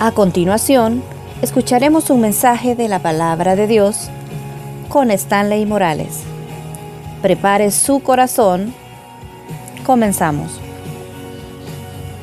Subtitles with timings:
[0.00, 1.02] A continuación,
[1.42, 4.10] escucharemos un mensaje de la palabra de Dios
[4.88, 6.22] con Stanley Morales.
[7.20, 8.72] Prepare su corazón.
[9.84, 10.60] Comenzamos.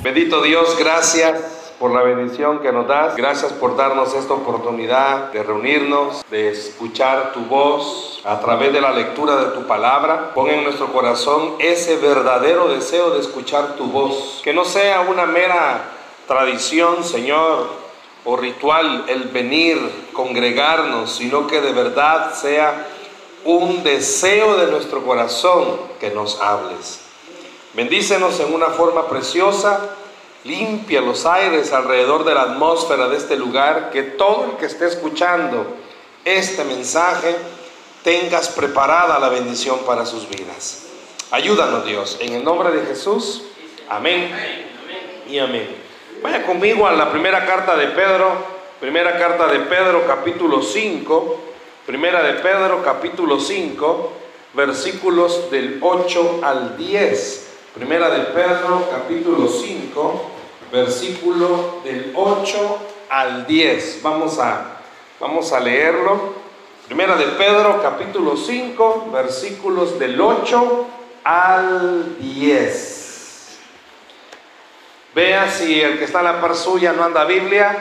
[0.02, 3.18] Bendito Dios, gracias por la bendición que nos das.
[3.18, 8.94] Gracias por darnos esta oportunidad de reunirnos, de escuchar tu voz a través de la
[8.94, 10.32] lectura de tu palabra.
[10.34, 14.40] Pon en nuestro corazón ese verdadero deseo de escuchar tu voz.
[14.46, 15.92] Que no sea una mera
[16.28, 17.70] tradición, Señor,
[18.26, 19.80] o ritual el venir,
[20.14, 22.88] congregarnos, sino que de verdad sea
[23.46, 27.02] un deseo de nuestro corazón que nos hables.
[27.74, 29.96] Bendícenos en una forma preciosa,
[30.44, 34.88] limpia los aires alrededor de la atmósfera de este lugar, que todo el que esté
[34.88, 35.68] escuchando
[36.24, 37.36] este mensaje
[38.04, 40.88] tengas preparada la bendición para sus vidas.
[41.30, 43.44] Ayúdanos Dios, en el nombre de Jesús,
[43.90, 44.32] amén
[45.28, 45.85] y amén.
[46.22, 48.32] Vaya conmigo a la primera carta de Pedro,
[48.80, 51.38] primera carta de Pedro capítulo 5,
[51.86, 54.12] primera de Pedro capítulo 5,
[54.54, 57.42] versículos del 8 al 10.
[57.76, 60.22] Primera de Pedro capítulo 5,
[60.72, 62.78] versículo del 8
[63.10, 64.02] al 10.
[64.02, 64.78] Vamos a,
[65.20, 66.34] vamos a leerlo.
[66.88, 70.86] Primera de Pedro capítulo 5, versículos del 8
[71.26, 72.95] al 10.
[75.16, 77.74] Vea si el que está en la par suya no anda Biblia.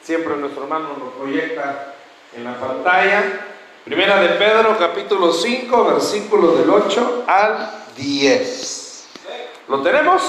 [0.00, 1.92] Siempre nuestro hermano lo proyecta
[2.34, 3.22] en la pantalla.
[3.84, 9.08] Primera de Pedro, capítulo 5, versículo del 8 al 10.
[9.68, 10.22] ¿Lo tenemos?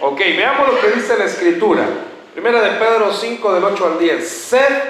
[0.00, 1.82] Ok, veamos lo que dice la escritura.
[2.32, 4.28] Primera de Pedro 5, del 8 al 10.
[4.28, 4.82] Sed,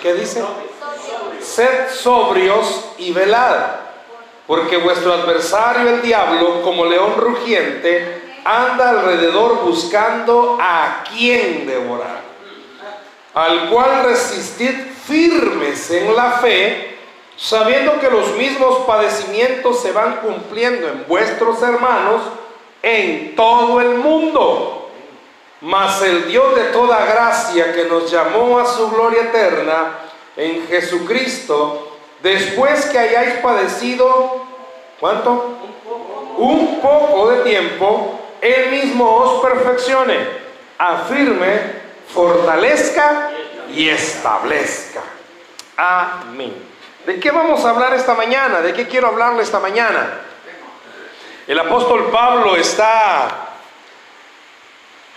[0.00, 0.42] ¿qué dice?
[1.42, 3.66] Sed sobrios y velad,
[4.46, 12.20] porque vuestro adversario el diablo, como león rugiente, anda alrededor buscando a quien devorar,
[13.34, 14.74] al cual resistid
[15.06, 16.98] firmes en la fe,
[17.36, 22.22] sabiendo que los mismos padecimientos se van cumpliendo en vuestros hermanos
[22.82, 24.88] en todo el mundo.
[25.60, 29.98] Mas el Dios de toda gracia que nos llamó a su gloria eterna
[30.36, 34.46] en Jesucristo, después que hayáis padecido,
[34.98, 35.58] ¿cuánto?
[36.38, 40.16] Un poco de tiempo, él mismo os perfeccione,
[40.78, 41.80] afirme,
[42.12, 43.30] fortalezca
[43.72, 45.02] y establezca.
[45.76, 46.54] Amén.
[47.06, 48.60] ¿De qué vamos a hablar esta mañana?
[48.60, 50.20] ¿De qué quiero hablarle esta mañana?
[51.46, 53.48] El apóstol Pablo está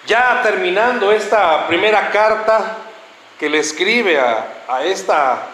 [0.06, 2.78] ya terminando esta primera carta
[3.40, 5.48] que le escribe a, esta,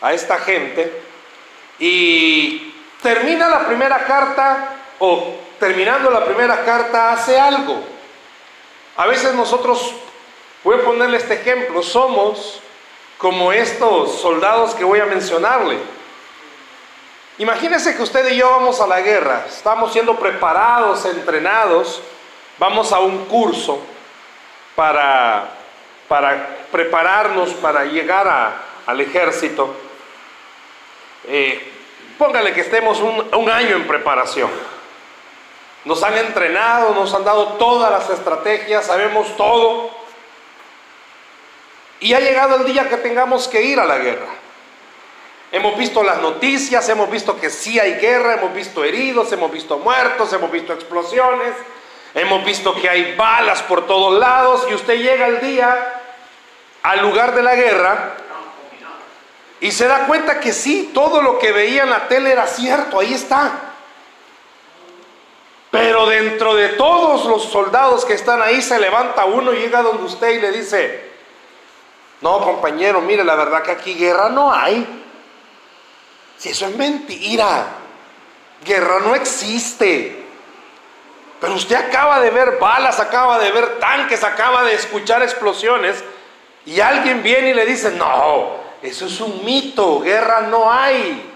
[0.00, 1.02] a esta gente
[1.78, 7.80] y termina la primera carta o terminando la primera carta, hace algo.
[8.96, 9.94] A veces nosotros,
[10.64, 12.60] voy a ponerle este ejemplo, somos
[13.16, 15.78] como estos soldados que voy a mencionarle.
[17.38, 22.02] Imagínense que usted y yo vamos a la guerra, estamos siendo preparados, entrenados,
[22.58, 23.78] vamos a un curso
[24.74, 25.48] para,
[26.08, 28.52] para prepararnos para llegar
[28.84, 29.72] al ejército.
[31.28, 31.72] Eh,
[32.18, 34.50] póngale que estemos un año en preparación.
[35.84, 39.90] Nos han entrenado, nos han dado todas las estrategias, sabemos todo.
[42.00, 44.28] Y ha llegado el día que tengamos que ir a la guerra.
[45.50, 49.78] Hemos visto las noticias, hemos visto que sí hay guerra, hemos visto heridos, hemos visto
[49.78, 51.54] muertos, hemos visto explosiones,
[52.14, 56.00] hemos visto que hay balas por todos lados y usted llega el día
[56.82, 58.14] al lugar de la guerra
[59.60, 62.98] y se da cuenta que sí, todo lo que veía en la tele era cierto,
[62.98, 63.71] ahí está.
[65.72, 70.04] Pero dentro de todos los soldados que están ahí se levanta uno y llega donde
[70.04, 71.10] usted y le dice,
[72.20, 74.86] no compañero, mire, la verdad que aquí guerra no hay.
[76.36, 77.68] Si eso es mentira,
[78.62, 80.26] guerra no existe.
[81.40, 86.04] Pero usted acaba de ver balas, acaba de ver tanques, acaba de escuchar explosiones
[86.66, 91.30] y alguien viene y le dice, no, eso es un mito, guerra no hay.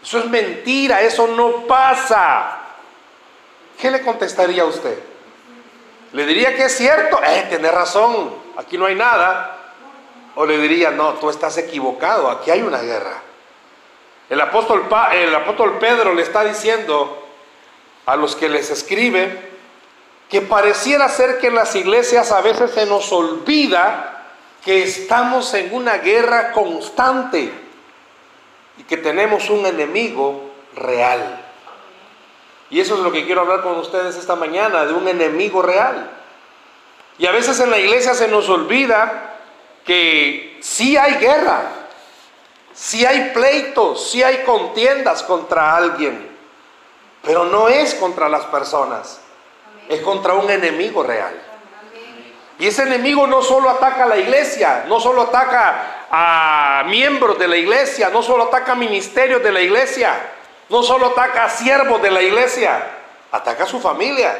[0.00, 2.59] Eso es mentira, eso no pasa.
[3.80, 4.98] ¿Qué le contestaría a usted?
[6.12, 7.20] ¿Le diría que es cierto?
[7.22, 9.56] Eh, tiene razón, aquí no hay nada.
[10.36, 13.22] O le diría, no, tú estás equivocado, aquí hay una guerra.
[14.28, 17.26] El apóstol, el apóstol Pedro le está diciendo
[18.06, 19.50] a los que les escribe
[20.28, 24.28] que pareciera ser que en las iglesias a veces se nos olvida
[24.64, 27.52] que estamos en una guerra constante
[28.78, 31.39] y que tenemos un enemigo real.
[32.70, 36.10] Y eso es lo que quiero hablar con ustedes esta mañana, de un enemigo real.
[37.18, 39.34] Y a veces en la iglesia se nos olvida
[39.84, 41.62] que sí hay guerra,
[42.72, 46.30] sí hay pleitos, sí hay contiendas contra alguien,
[47.22, 49.20] pero no es contra las personas,
[49.88, 51.34] es contra un enemigo real.
[52.60, 57.48] Y ese enemigo no solo ataca a la iglesia, no solo ataca a miembros de
[57.48, 60.14] la iglesia, no solo ataca a ministerios de la iglesia,
[60.70, 62.80] no solo ataca a siervos de la iglesia,
[63.30, 64.34] ataca a su familia,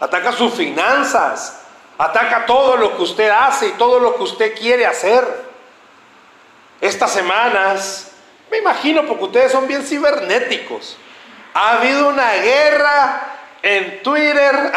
[0.00, 1.62] ataca sus finanzas,
[1.96, 5.24] ataca todo lo que usted hace y todo lo que usted quiere hacer.
[6.80, 8.10] Estas semanas,
[8.50, 10.98] me imagino porque ustedes son bien cibernéticos,
[11.54, 13.22] ha habido una guerra
[13.62, 14.72] en Twitter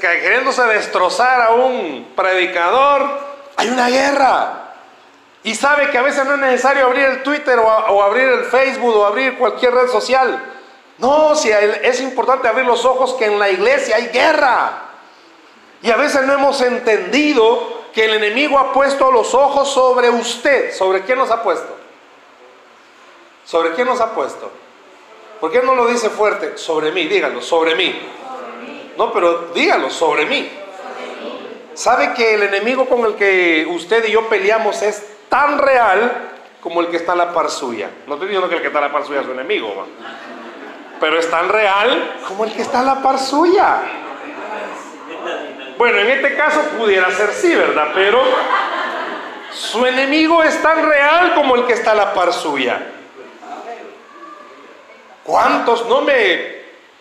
[0.00, 3.20] queriéndose destrozar a un predicador.
[3.56, 4.65] Hay una guerra.
[5.46, 8.96] Y sabe que a veces no es necesario abrir el Twitter o, abrir el Facebook
[8.96, 10.42] o abrir cualquier red social.
[10.98, 14.88] No, si es importante abrir los ojos que en la iglesia hay guerra.
[15.82, 20.74] Y a veces no hemos entendido que el enemigo ha puesto los ojos sobre usted.
[20.74, 21.76] ¿Sobre quién nos ha puesto?
[23.44, 24.50] ¿Sobre quién nos ha puesto?
[25.40, 26.58] ¿Por qué no lo dice fuerte?
[26.58, 27.96] Sobre mí, dígalo, sobre mí.
[28.98, 30.50] No, pero dígalo, sobre mí.
[31.74, 36.30] ¿Sabe que el enemigo con el que usted y yo peleamos es tan real
[36.60, 37.90] como el que está a la par suya?
[38.06, 39.86] No estoy diciendo que el que está a la par suya es su enemigo,
[41.00, 43.82] pero es tan real como el que está a la par suya.
[45.78, 47.88] Bueno, en este caso pudiera ser sí, ¿verdad?
[47.94, 48.22] Pero
[49.52, 52.92] su enemigo es tan real como el que está a la par suya.
[55.22, 55.86] ¿Cuántos?
[55.86, 56.56] No me,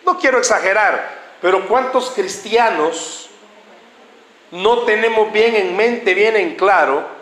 [0.05, 1.09] no quiero exagerar,
[1.41, 3.29] pero ¿cuántos cristianos
[4.51, 7.14] no tenemos bien en mente, bien en claro,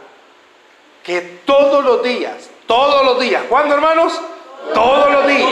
[1.04, 4.20] que todos los días, todos los días, ¿cuándo hermanos?
[4.74, 5.50] Todos los días,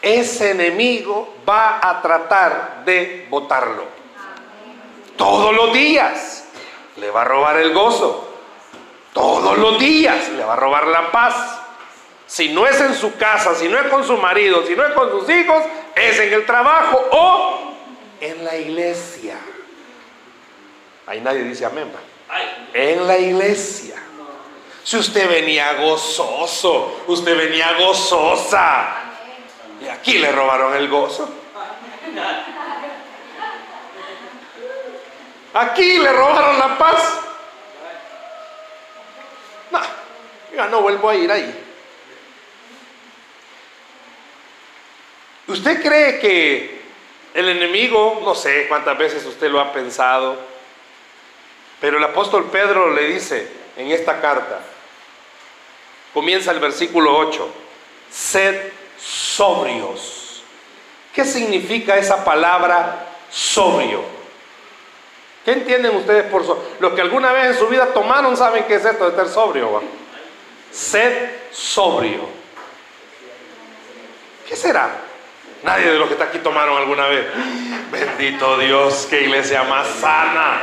[0.00, 3.84] ese enemigo va a tratar de votarlo.
[5.16, 6.44] Todos los días
[6.96, 8.28] le va a robar el gozo.
[9.12, 11.60] Todos los días le va a robar la paz.
[12.26, 14.92] Si no es en su casa, si no es con su marido, si no es
[14.92, 15.62] con sus hijos,
[15.94, 17.72] es en el trabajo o
[18.20, 19.36] en la iglesia.
[21.06, 21.90] Ahí nadie dice amén.
[22.74, 24.05] En la iglesia.
[24.86, 28.86] Si usted venía gozoso, usted venía gozosa.
[29.82, 31.28] Y aquí le robaron el gozo.
[35.54, 37.18] Aquí le robaron la paz.
[39.72, 39.80] No,
[40.54, 41.64] ya no vuelvo a ir ahí.
[45.48, 46.82] ¿Usted cree que
[47.34, 50.38] el enemigo, no sé cuántas veces usted lo ha pensado,
[51.80, 54.60] pero el apóstol Pedro le dice en esta carta,
[56.16, 57.46] comienza el versículo 8,
[58.10, 60.42] sed sobrios.
[61.12, 64.00] ¿Qué significa esa palabra sobrio?
[65.44, 66.64] ¿Qué entienden ustedes por sobrio?
[66.80, 69.82] Los que alguna vez en su vida tomaron saben qué es esto de ser sobrio.
[70.72, 72.22] Sed sobrio.
[74.48, 74.88] ¿Qué será?
[75.64, 77.26] Nadie de los que está aquí tomaron alguna vez.
[77.92, 80.62] Bendito Dios, qué iglesia más sana.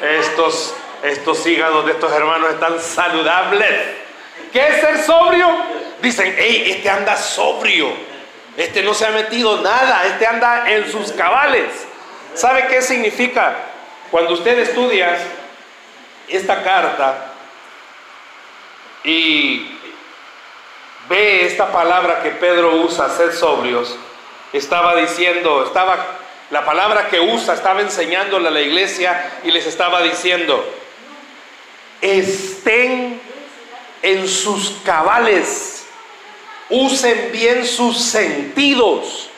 [0.00, 4.03] Estos, estos hígados de estos hermanos están saludables.
[4.54, 5.48] ¿Qué es ser sobrio?
[6.00, 7.88] Dicen, hey, este anda sobrio.
[8.56, 10.06] Este no se ha metido nada.
[10.06, 11.72] Este anda en sus cabales.
[12.34, 13.56] ¿Sabe qué significa?
[14.12, 15.18] Cuando usted estudia
[16.28, 17.32] esta carta
[19.02, 19.76] y
[21.08, 23.98] ve esta palabra que Pedro usa, ser sobrios,
[24.52, 25.98] estaba diciendo, estaba,
[26.52, 30.64] la palabra que usa, estaba enseñándole a la iglesia y les estaba diciendo,
[32.00, 33.33] estén
[34.04, 35.86] en sus cabales,
[36.68, 39.30] usen bien sus sentidos.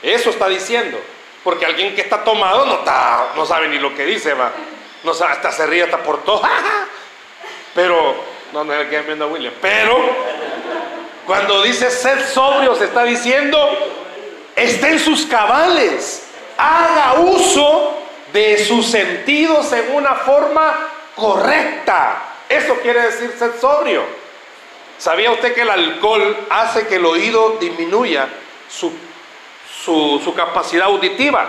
[0.00, 1.00] Eso está diciendo,
[1.42, 4.52] porque alguien que está tomado no, está, no sabe ni lo que dice, va.
[5.02, 6.42] No sabe, hasta se ríe, hasta por todo.
[7.74, 8.14] Pero,
[8.52, 9.52] no, no le viendo a William.
[9.60, 9.98] Pero,
[11.26, 13.68] cuando dice ser sobrio, se está diciendo
[14.54, 17.98] esté en sus cabales, haga uso
[18.32, 22.33] de sus sentidos en una forma correcta.
[22.54, 24.02] Eso quiere decir ser sobrio.
[24.96, 28.28] ¿Sabía usted que el alcohol hace que el oído disminuya
[28.68, 28.92] su,
[29.84, 31.48] su capacidad auditiva?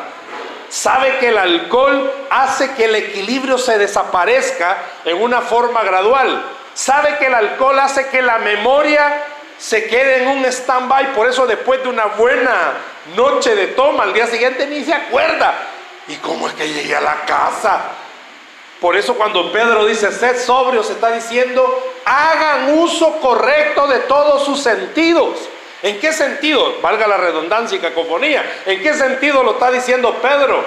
[0.68, 6.44] ¿Sabe que el alcohol hace que el equilibrio se desaparezca en una forma gradual?
[6.74, 9.26] ¿Sabe que el alcohol hace que la memoria
[9.60, 11.14] se quede en un stand-by?
[11.14, 12.74] Por eso después de una buena
[13.16, 15.54] noche de toma, al día siguiente ni se acuerda.
[16.08, 17.92] ¿Y cómo es que llegué a la casa?
[18.86, 24.46] Por eso cuando Pedro dice, sed sobrio, se está diciendo, hagan uso correcto de todos
[24.46, 25.40] sus sentidos.
[25.82, 26.80] ¿En qué sentido?
[26.84, 28.62] Valga la redundancia y cacofonía.
[28.64, 30.64] ¿En qué sentido lo está diciendo Pedro?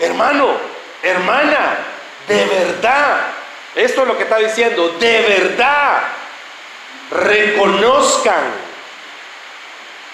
[0.00, 0.48] Hermano,
[1.00, 1.76] hermana,
[2.26, 3.20] de verdad,
[3.76, 6.08] esto es lo que está diciendo, de verdad,
[7.12, 8.50] reconozcan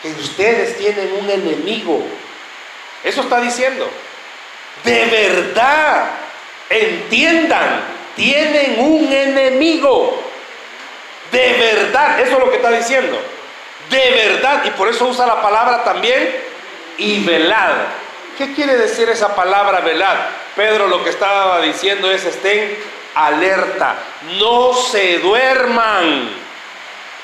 [0.02, 2.04] que ustedes tienen un enemigo.
[3.02, 3.88] Eso está diciendo.
[4.84, 6.23] De verdad,
[6.70, 7.80] entiendan,
[8.16, 10.22] tienen un enemigo.
[11.30, 13.18] De verdad, eso es lo que está diciendo.
[13.90, 16.34] De verdad, y por eso usa la palabra también,
[16.98, 17.72] y velad.
[18.38, 20.16] ¿Qué quiere decir esa palabra velad?
[20.56, 22.76] Pedro lo que estaba diciendo es estén
[23.14, 23.96] alerta,
[24.38, 26.30] no se duerman.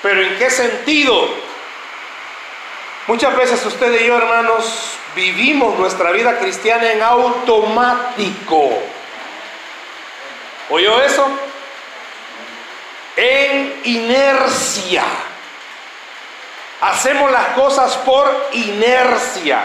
[0.03, 1.29] Pero ¿en qué sentido?
[3.07, 8.71] Muchas veces usted y yo, hermanos, vivimos nuestra vida cristiana en automático.
[10.71, 11.27] ¿Oyó eso?
[13.17, 15.05] En inercia.
[16.81, 19.65] Hacemos las cosas por inercia.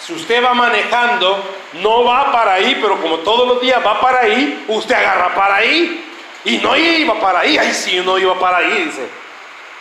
[0.00, 1.42] Si usted va manejando,
[1.74, 5.56] no va para ahí, pero como todos los días va para ahí, usted agarra para
[5.56, 6.12] ahí.
[6.44, 9.08] Y no iba para ahí, ay sí, no iba para ahí, dice.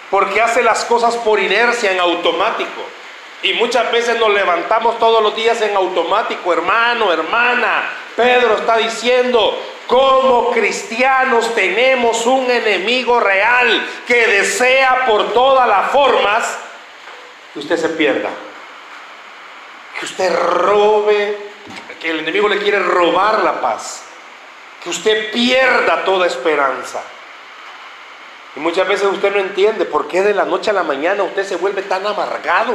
[0.10, 2.82] Porque hace las cosas por inercia, en automático.
[3.42, 7.90] Y muchas veces nos levantamos todos los días en automático, hermano, hermana.
[8.16, 16.58] Pedro está diciendo, como cristianos tenemos un enemigo real que desea por todas las formas
[17.54, 18.30] que usted se pierda.
[20.00, 21.38] Que usted robe,
[22.00, 24.04] que el enemigo le quiere robar la paz.
[24.82, 27.02] Que usted pierda toda esperanza.
[28.56, 31.46] Y muchas veces usted no entiende por qué de la noche a la mañana usted
[31.46, 32.74] se vuelve tan amargado.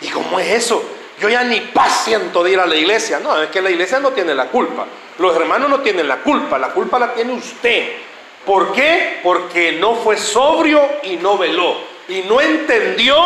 [0.00, 0.82] ¿Y cómo es eso?
[1.20, 3.20] Yo ya ni paz siento de ir a la iglesia.
[3.20, 4.86] No, es que la iglesia no tiene la culpa.
[5.18, 6.58] Los hermanos no tienen la culpa.
[6.58, 7.92] La culpa la tiene usted.
[8.44, 9.20] ¿Por qué?
[9.22, 11.76] Porque no fue sobrio y no veló.
[12.08, 13.16] Y no entendió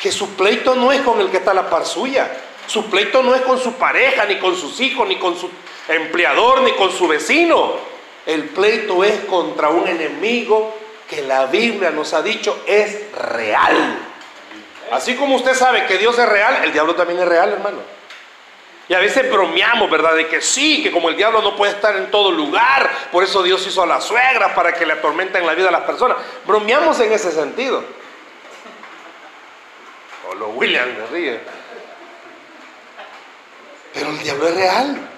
[0.00, 2.30] que su pleito no es con el que está a la par suya.
[2.66, 5.50] Su pleito no es con su pareja, ni con sus hijos, ni con su
[5.88, 7.74] empleador, ni con su vecino.
[8.24, 10.74] El pleito es contra un enemigo
[11.08, 14.13] que la Biblia nos ha dicho es real.
[14.90, 17.78] Así como usted sabe que Dios es real, el diablo también es real, hermano.
[18.88, 20.14] Y a veces bromeamos, ¿verdad?
[20.14, 23.42] De que sí, que como el diablo no puede estar en todo lugar, por eso
[23.42, 26.18] Dios hizo a las suegras para que le atormenten la vida a las personas.
[26.46, 27.82] Bromeamos en ese sentido.
[30.28, 31.40] O los William me ríe.
[33.94, 35.08] Pero el diablo es real.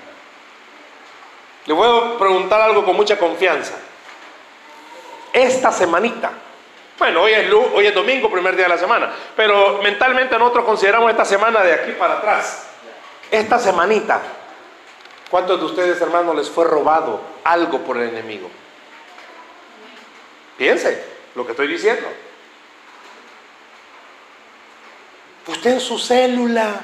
[1.66, 3.74] Le voy a preguntar algo con mucha confianza.
[5.32, 6.30] Esta semanita,
[6.98, 11.10] bueno, hoy es, hoy es domingo, primer día de la semana, pero mentalmente nosotros consideramos
[11.10, 12.68] esta semana de aquí para atrás.
[13.30, 14.20] Esta semanita,
[15.30, 18.48] ¿cuántos de ustedes, hermanos, les fue robado algo por el enemigo?
[20.56, 22.08] Piense lo que estoy diciendo.
[25.48, 26.80] Usted en su célula.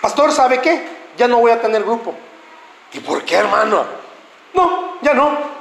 [0.00, 0.88] Pastor, ¿sabe qué?
[1.16, 2.14] Ya no voy a tener grupo.
[2.92, 3.84] ¿Y por qué, hermano?
[4.54, 5.59] No, ya no.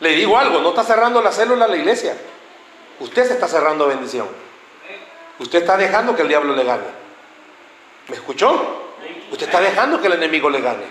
[0.00, 2.16] Le digo algo, no está cerrando la célula la iglesia.
[3.00, 4.28] Usted se está cerrando bendición.
[5.38, 6.84] Usted está dejando que el diablo le gane.
[8.08, 8.84] ¿Me escuchó?
[9.30, 10.84] Usted está dejando que el enemigo le gane.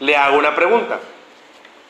[0.00, 1.00] Le hago una pregunta.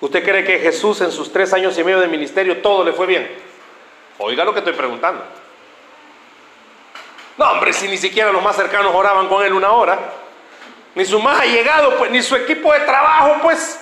[0.00, 3.06] ¿Usted cree que Jesús en sus tres años y medio de ministerio todo le fue
[3.06, 3.28] bien?
[4.18, 5.24] Oiga lo que estoy preguntando.
[7.36, 9.98] No, hombre, si ni siquiera los más cercanos oraban con él una hora,
[10.94, 13.80] ni su más allegado, pues, ni su equipo de trabajo, pues,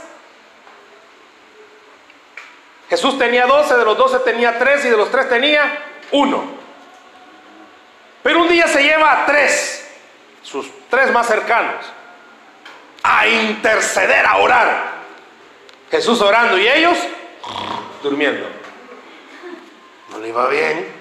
[2.88, 5.78] Jesús tenía doce, de los doce tenía tres y de los tres tenía
[6.12, 6.44] uno.
[8.22, 9.88] Pero un día se lleva a tres,
[10.42, 11.84] sus tres más cercanos,
[13.02, 14.96] a interceder, a orar.
[15.90, 16.96] Jesús orando y ellos
[18.02, 18.46] durmiendo.
[20.10, 20.92] No le iba bien.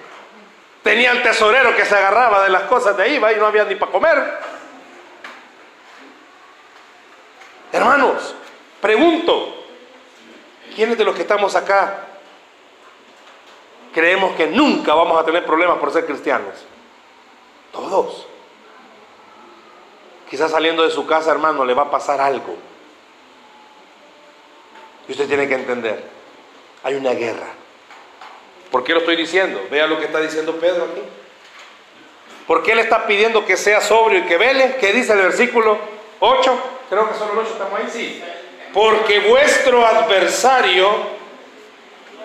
[0.82, 3.74] Tenía el tesorero que se agarraba de las cosas de ahí, y no había ni
[3.74, 4.38] para comer.
[7.72, 8.34] Hermanos,
[8.80, 9.55] pregunto,
[10.76, 12.04] ¿Quiénes de los que estamos acá
[13.94, 16.52] creemos que nunca vamos a tener problemas por ser cristianos?
[17.72, 18.26] Todos.
[20.28, 22.56] Quizás saliendo de su casa, hermano, le va a pasar algo.
[25.08, 26.04] Y usted tiene que entender,
[26.82, 27.46] hay una guerra.
[28.70, 29.66] ¿Por qué lo estoy diciendo?
[29.70, 31.00] Vea lo que está diciendo Pedro aquí.
[32.46, 34.76] ¿Por qué le está pidiendo que sea sobrio y que vele?
[34.78, 35.78] ¿Qué dice el versículo
[36.20, 36.62] 8?
[36.90, 38.22] Creo que solo el 8 estamos ahí, sí.
[38.72, 40.90] Porque vuestro adversario,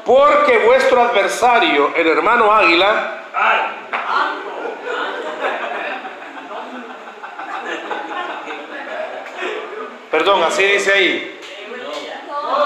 [0.05, 3.25] porque vuestro adversario, el hermano Águila,
[10.09, 11.39] perdón, así dice ahí,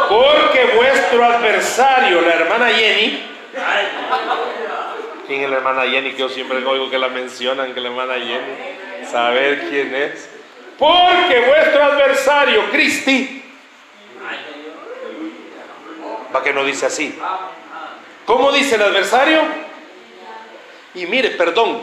[0.10, 3.24] porque vuestro adversario, la hermana Jenny,
[5.28, 6.12] ¿quién es la hermana Jenny?
[6.12, 10.30] Que yo siempre oigo que la mencionan, que la hermana Jenny, saber quién es.
[10.78, 13.35] Porque vuestro adversario, Cristi,
[16.36, 17.18] para que no dice así.
[18.26, 19.40] ¿Cómo dice el adversario?
[20.94, 21.82] Y mire, perdón.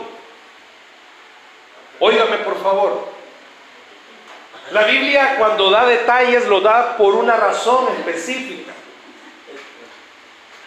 [1.99, 3.07] Óigame por favor.
[4.69, 8.73] La Biblia cuando da detalles lo da por una razón específica.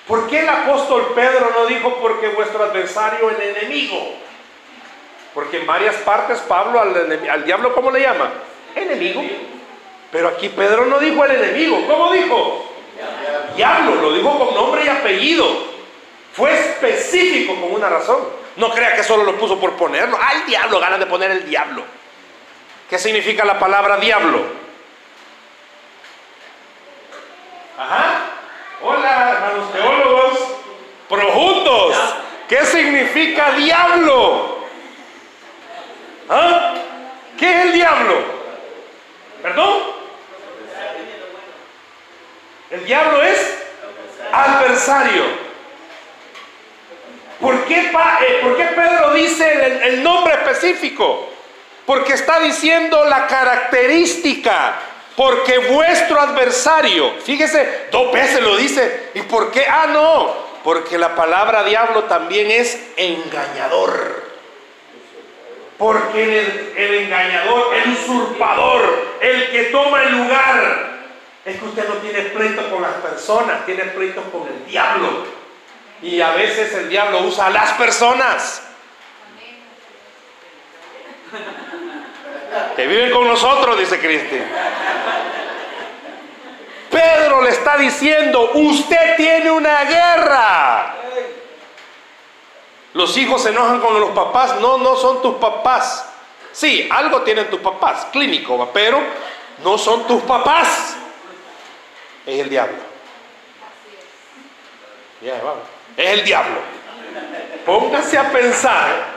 [0.09, 4.15] ¿Por qué el apóstol Pedro no dijo porque vuestro adversario el enemigo?
[5.33, 8.33] Porque en varias partes Pablo al, al diablo, ¿cómo le llama?
[8.75, 9.23] Enemigo.
[10.11, 11.87] Pero aquí Pedro no dijo el enemigo.
[11.87, 12.66] ¿Cómo dijo?
[13.57, 13.95] Diablo.
[13.97, 15.47] Lo dijo con nombre y apellido.
[16.33, 18.19] Fue específico con una razón.
[18.57, 20.19] No crea que solo lo puso por ponerlo.
[20.35, 21.83] El diablo, ganas de poner el diablo.
[22.89, 24.41] ¿Qué significa la palabra diablo?
[27.79, 28.21] Ajá.
[28.83, 30.39] Hola, hermanos teólogos.
[31.09, 31.97] Projuntos.
[32.49, 34.59] ¿Qué significa diablo?
[36.29, 36.75] ¿Ah?
[37.39, 38.15] ¿Qué es el diablo?
[39.43, 39.75] ¿Perdón?
[42.71, 43.59] El diablo es
[44.33, 45.23] adversario.
[47.41, 51.29] ¿Por qué, eh, ¿por qué Pedro dice el, el nombre específico?
[51.85, 54.77] Porque está diciendo la característica.
[55.15, 59.11] Porque vuestro adversario, fíjese, dos veces lo dice.
[59.15, 59.65] ¿Y por qué?
[59.67, 60.35] Ah, no.
[60.63, 64.25] Porque la palabra diablo también es engañador.
[65.79, 70.96] Porque el, el, engañador, el usurpador, el que toma el lugar,
[71.47, 75.25] es que usted no tiene pleito con las personas, tiene pleito con el diablo.
[76.03, 78.63] Y a veces el diablo usa a las personas.
[82.75, 84.43] Que viven con nosotros, dice Cristi.
[86.91, 90.95] Pedro le está diciendo, usted tiene una guerra.
[92.95, 94.57] Los hijos se enojan con los papás.
[94.61, 96.09] No, no son tus papás.
[96.51, 98.99] Sí, algo tienen tus papás, clínico, pero
[99.63, 100.97] no son tus papás.
[102.27, 102.79] Es el diablo.
[105.97, 106.59] Es el diablo.
[107.65, 109.17] Póngase a pensar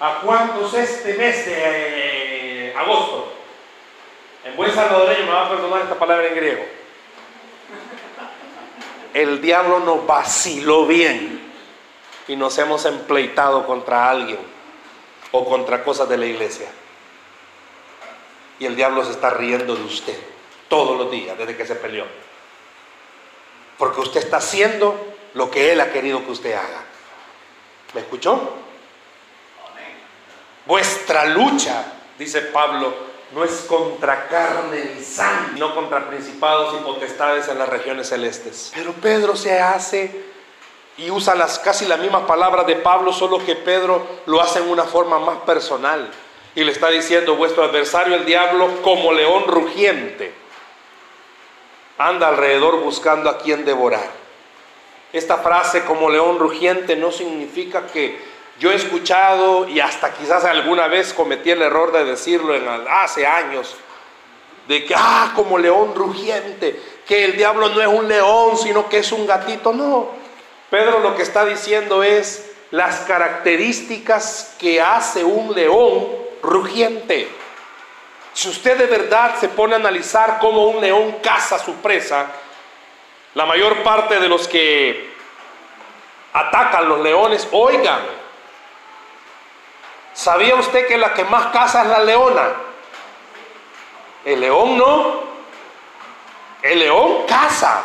[0.00, 3.32] a cuántos este mes de eh, agosto.
[4.44, 6.64] En buen salvadoreño me va a perdonar esta palabra en griego.
[9.14, 11.40] El diablo nos vaciló bien
[12.26, 14.40] y nos hemos empleitado contra alguien
[15.30, 16.68] o contra cosas de la iglesia.
[18.58, 20.33] Y el diablo se está riendo de usted
[20.74, 22.04] todos los días desde que se peleó.
[23.78, 24.98] Porque usted está haciendo
[25.34, 26.82] lo que él ha querido que usted haga.
[27.94, 28.54] ¿Me escuchó?
[30.66, 31.84] Vuestra lucha,
[32.18, 32.92] dice Pablo,
[33.32, 38.72] no es contra carne ni sangre, no contra principados y potestades en las regiones celestes.
[38.74, 40.24] Pero Pedro se hace
[40.96, 44.68] y usa las, casi las mismas palabras de Pablo, solo que Pedro lo hace en
[44.68, 46.10] una forma más personal.
[46.56, 50.42] Y le está diciendo, vuestro adversario el diablo, como león rugiente,
[51.98, 54.10] anda alrededor buscando a quien devorar.
[55.12, 58.18] Esta frase como león rugiente no significa que
[58.58, 63.26] yo he escuchado y hasta quizás alguna vez cometí el error de decirlo en, hace
[63.26, 63.76] años,
[64.68, 68.98] de que, ah, como león rugiente, que el diablo no es un león, sino que
[68.98, 69.72] es un gatito.
[69.72, 70.08] No,
[70.70, 76.08] Pedro lo que está diciendo es las características que hace un león
[76.42, 77.28] rugiente.
[78.34, 82.26] Si usted de verdad se pone a analizar cómo un león caza su presa,
[83.34, 85.14] la mayor parte de los que
[86.32, 88.00] atacan los leones, oigan,
[90.14, 92.52] ¿Sabía usted que la que más caza es la leona?
[94.24, 95.24] El león no.
[96.62, 97.82] El león caza.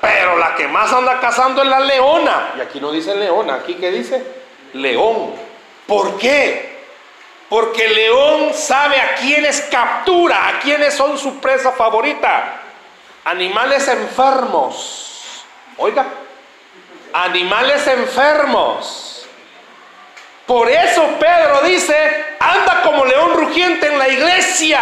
[0.00, 2.52] Pero la que más anda cazando es la leona.
[2.56, 4.24] Y aquí no dice leona, aquí que dice
[4.74, 5.34] león.
[5.86, 6.75] ¿Por qué?
[7.48, 12.62] Porque el león sabe a quiénes captura, a quiénes son su presa favorita.
[13.24, 15.44] Animales enfermos.
[15.78, 16.06] Oiga,
[17.12, 19.06] animales enfermos
[20.46, 24.80] por eso Pedro dice, anda como león rugiente en la iglesia.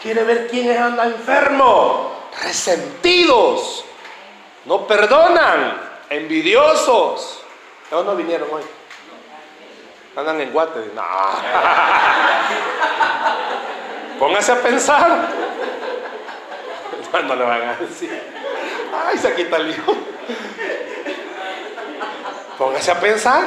[0.00, 2.12] Quiere ver quiénes andan enfermos,
[2.44, 3.84] resentidos,
[4.66, 5.80] no perdonan,
[6.10, 7.40] envidiosos.
[7.90, 8.62] ¿De no vinieron hoy?
[10.16, 10.90] Andan en guate.
[10.94, 11.02] No.
[14.18, 15.28] Póngase a pensar.
[17.14, 18.10] No le van a decir.
[19.06, 19.84] Ay, se quita el lío.
[22.58, 23.44] Póngase a pensar.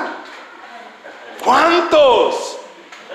[1.43, 2.59] ¿Cuántos?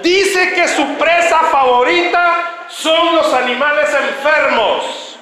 [0.02, 5.16] Dice que su presa favorita son los animales enfermos.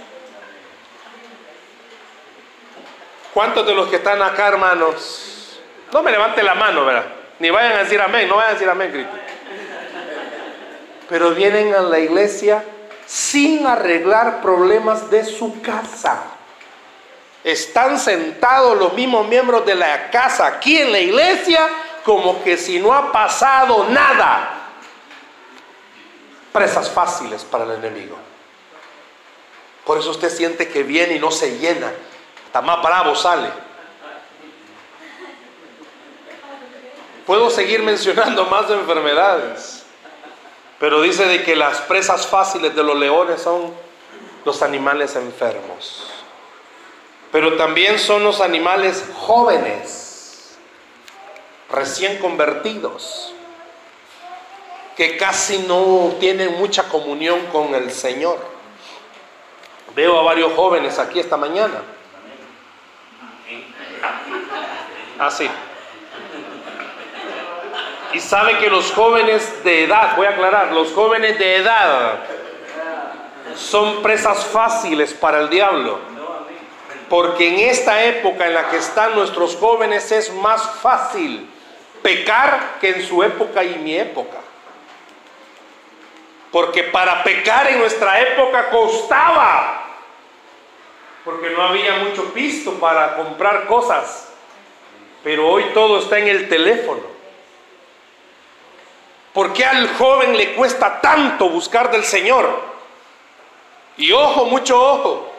[3.33, 5.61] ¿Cuántos de los que están acá, hermanos?
[5.93, 7.20] No me levante la mano, ¿verdad?
[7.41, 9.17] Ni vayan a decir amén, no vayan a decir amén, Cristo.
[11.09, 12.65] pero vienen a la iglesia
[13.05, 16.23] sin arreglar problemas de su casa.
[17.43, 21.69] Están sentados los mismos miembros de la casa aquí en la iglesia
[22.05, 24.51] como que si no ha pasado nada.
[26.53, 28.17] Presas fáciles para el enemigo.
[29.85, 31.91] Por eso usted siente que viene y no se llena.
[32.47, 33.49] Está más bravo sale.
[37.31, 39.85] Puedo seguir mencionando más enfermedades.
[40.81, 43.73] Pero dice de que las presas fáciles de los leones son
[44.45, 46.11] los animales enfermos.
[47.31, 50.59] Pero también son los animales jóvenes,
[51.71, 53.33] recién convertidos,
[54.97, 58.41] que casi no tienen mucha comunión con el Señor.
[59.95, 61.81] Veo a varios jóvenes aquí esta mañana.
[65.21, 65.47] Así.
[65.47, 65.70] Ah,
[68.13, 72.21] y sabe que los jóvenes de edad, voy a aclarar, los jóvenes de edad
[73.55, 75.99] son presas fáciles para el diablo.
[77.09, 81.49] Porque en esta época en la que están nuestros jóvenes es más fácil
[82.03, 84.39] pecar que en su época y mi época.
[86.53, 89.87] Porque para pecar en nuestra época costaba.
[91.25, 94.33] Porque no había mucho pisto para comprar cosas.
[95.23, 97.20] Pero hoy todo está en el teléfono.
[99.33, 102.61] ¿Por qué al joven le cuesta tanto buscar del Señor?
[103.97, 105.33] Y ojo, mucho ojo.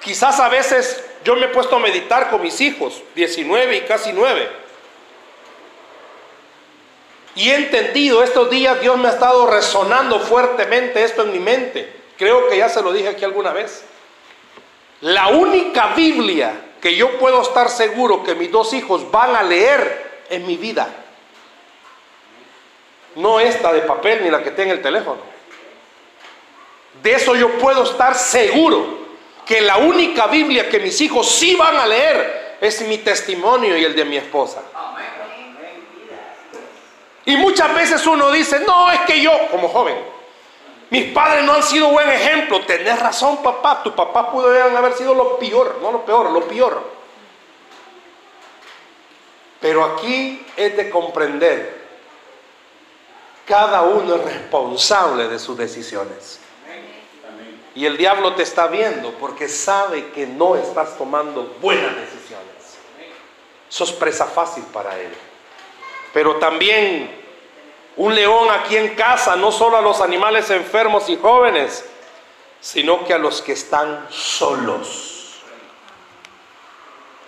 [0.00, 4.12] Quizás a veces yo me he puesto a meditar con mis hijos, 19 y casi
[4.12, 4.48] 9.
[7.34, 12.00] Y he entendido, estos días Dios me ha estado resonando fuertemente esto en mi mente.
[12.18, 13.84] Creo que ya se lo dije aquí alguna vez.
[15.00, 20.22] La única Biblia que yo puedo estar seguro que mis dos hijos van a leer
[20.30, 21.01] en mi vida
[23.16, 25.20] no esta de papel ni la que tiene el teléfono.
[27.02, 29.00] De eso yo puedo estar seguro,
[29.46, 33.84] que la única Biblia que mis hijos sí van a leer es mi testimonio y
[33.84, 34.62] el de mi esposa.
[37.24, 39.96] Y muchas veces uno dice, no, es que yo, como joven,
[40.90, 42.60] mis padres no han sido buen ejemplo.
[42.62, 43.82] Tenés razón, papá.
[43.82, 46.82] Tu papá pudo haber sido lo peor, no lo peor, lo peor.
[49.60, 51.81] Pero aquí es de comprender
[53.46, 56.40] cada uno es responsable de sus decisiones.
[57.74, 62.78] Y el diablo te está viendo porque sabe que no estás tomando buenas decisiones.
[63.68, 65.12] Sos presa fácil para él.
[66.12, 67.10] Pero también
[67.96, 71.86] un león aquí en casa, no solo a los animales enfermos y jóvenes,
[72.60, 75.40] sino que a los que están solos.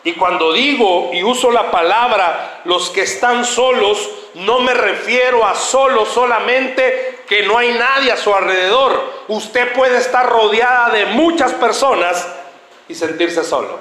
[0.05, 5.55] Y cuando digo y uso la palabra los que están solos, no me refiero a
[5.55, 9.25] solo solamente que no hay nadie a su alrededor.
[9.29, 12.27] Usted puede estar rodeada de muchas personas
[12.89, 13.79] y sentirse solo.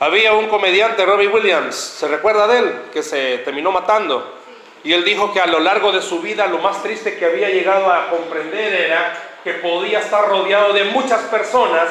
[0.00, 2.82] Había un comediante, Robbie Williams, ¿se recuerda de él?
[2.92, 4.38] Que se terminó matando.
[4.84, 7.50] Y él dijo que a lo largo de su vida lo más triste que había
[7.50, 11.88] llegado a comprender era que podía estar rodeado de muchas personas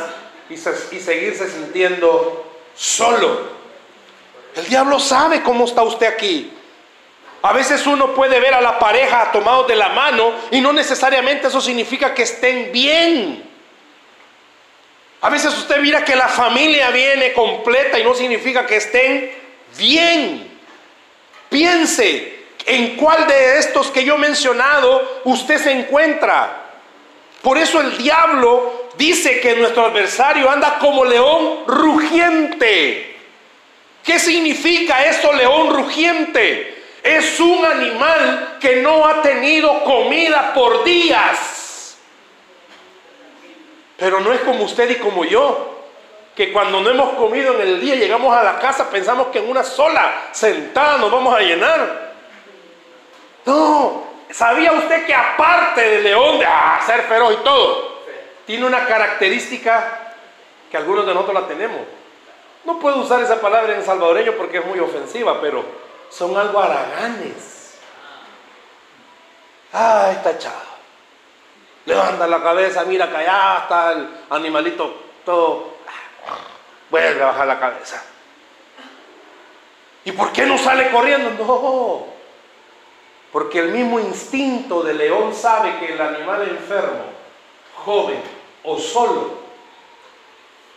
[0.49, 3.57] y, seguirse sintiendo solo.
[4.55, 6.56] El diablo sabe cómo está usted aquí.
[7.47, 11.47] A veces uno puede ver a la pareja tomados de la mano y no necesariamente
[11.47, 13.41] eso significa que estén bien.
[15.21, 19.31] A veces usted mira que la familia viene completa y no significa que estén
[19.77, 20.59] bien.
[21.47, 26.65] Piense en cuál de estos que yo he mencionado usted se encuentra.
[27.41, 33.15] Por eso el diablo dice que nuestro adversario anda como león rugiente.
[34.03, 36.76] ¿Qué significa esto, león rugiente?
[37.07, 41.97] Es un animal que no ha tenido comida por días.
[43.95, 45.85] Pero no es como usted y como yo,
[46.35, 49.49] que cuando no hemos comido en el día llegamos a la casa pensamos que en
[49.49, 52.11] una sola sentada nos vamos a llenar.
[53.45, 58.01] No, ¿sabía usted que aparte del león de ah, ser feroz y todo,
[58.45, 60.13] tiene una característica
[60.69, 61.79] que algunos de nosotros la tenemos.
[62.65, 67.77] No puedo usar esa palabra en salvadoreño porque es muy ofensiva, pero son algo haraganes.
[69.73, 70.67] Ah, está echado.
[71.85, 74.93] Levanta la cabeza, mira que allá está el animalito
[75.23, 75.77] todo.
[76.89, 78.03] Vuelve a bajar la cabeza.
[80.03, 81.31] ¿Y por qué no sale corriendo?
[81.31, 82.17] No.
[83.31, 87.03] Porque el mismo instinto de león sabe que el animal enfermo,
[87.85, 88.21] joven,
[88.63, 89.31] o solo,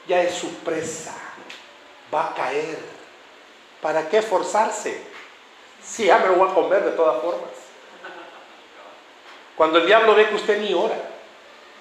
[0.07, 1.14] ya es su presa,
[2.12, 2.79] va a caer.
[3.81, 5.10] ¿Para qué forzarse?
[5.83, 7.51] Si ya me lo voy a comer de todas formas.
[9.57, 10.97] Cuando el diablo ve que usted ni ora,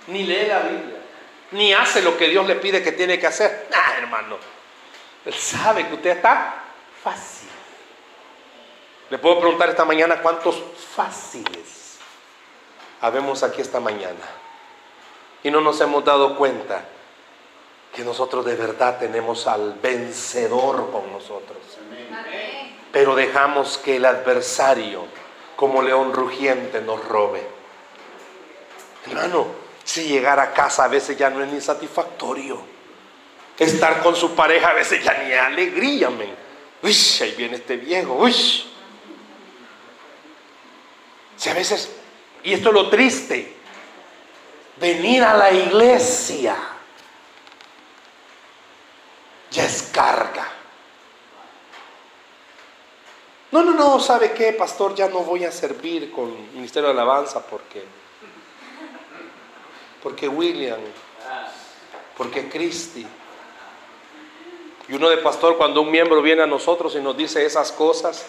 [0.07, 0.99] ni lee la Biblia,
[1.51, 3.69] ni hace lo que Dios le pide que tiene que hacer.
[3.73, 4.37] Ah, hermano.
[5.25, 6.63] Él sabe que usted está
[7.03, 7.49] fácil.
[9.09, 10.61] Le puedo preguntar esta mañana cuántos
[10.95, 11.97] fáciles
[13.01, 14.25] habemos aquí esta mañana.
[15.43, 16.83] Y no nos hemos dado cuenta
[17.95, 21.57] que nosotros de verdad tenemos al vencedor con nosotros.
[22.91, 25.05] Pero dejamos que el adversario,
[25.55, 27.45] como león rugiente, nos robe.
[29.05, 29.47] Hermano,
[29.83, 32.61] si llegar a casa a veces ya no es ni satisfactorio.
[33.57, 36.33] Estar con su pareja a veces ya ni alegría, men.
[36.81, 38.33] Uy, ahí viene este viejo, uy.
[41.35, 41.89] Si a veces,
[42.43, 43.55] y esto es lo triste,
[44.77, 46.55] venir a la iglesia
[49.51, 50.48] ya es carga.
[53.51, 54.93] No, no, no, ¿sabe qué, pastor?
[54.93, 57.83] Ya no voy a servir con Ministerio de Alabanza porque,
[60.03, 60.79] porque William,
[62.15, 63.07] porque Cristi.
[64.87, 68.27] Y uno de pastor, cuando un miembro viene a nosotros y nos dice esas cosas,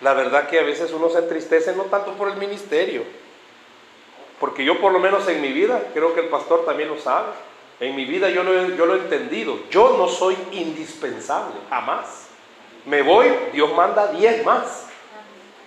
[0.00, 3.04] la verdad que a veces uno se entristece no tanto por el ministerio,
[4.40, 7.28] porque yo por lo menos en mi vida, creo que el pastor también lo sabe,
[7.78, 12.29] en mi vida yo yo lo he entendido, yo no soy indispensable, jamás.
[12.86, 14.86] Me voy, Dios manda 10 más.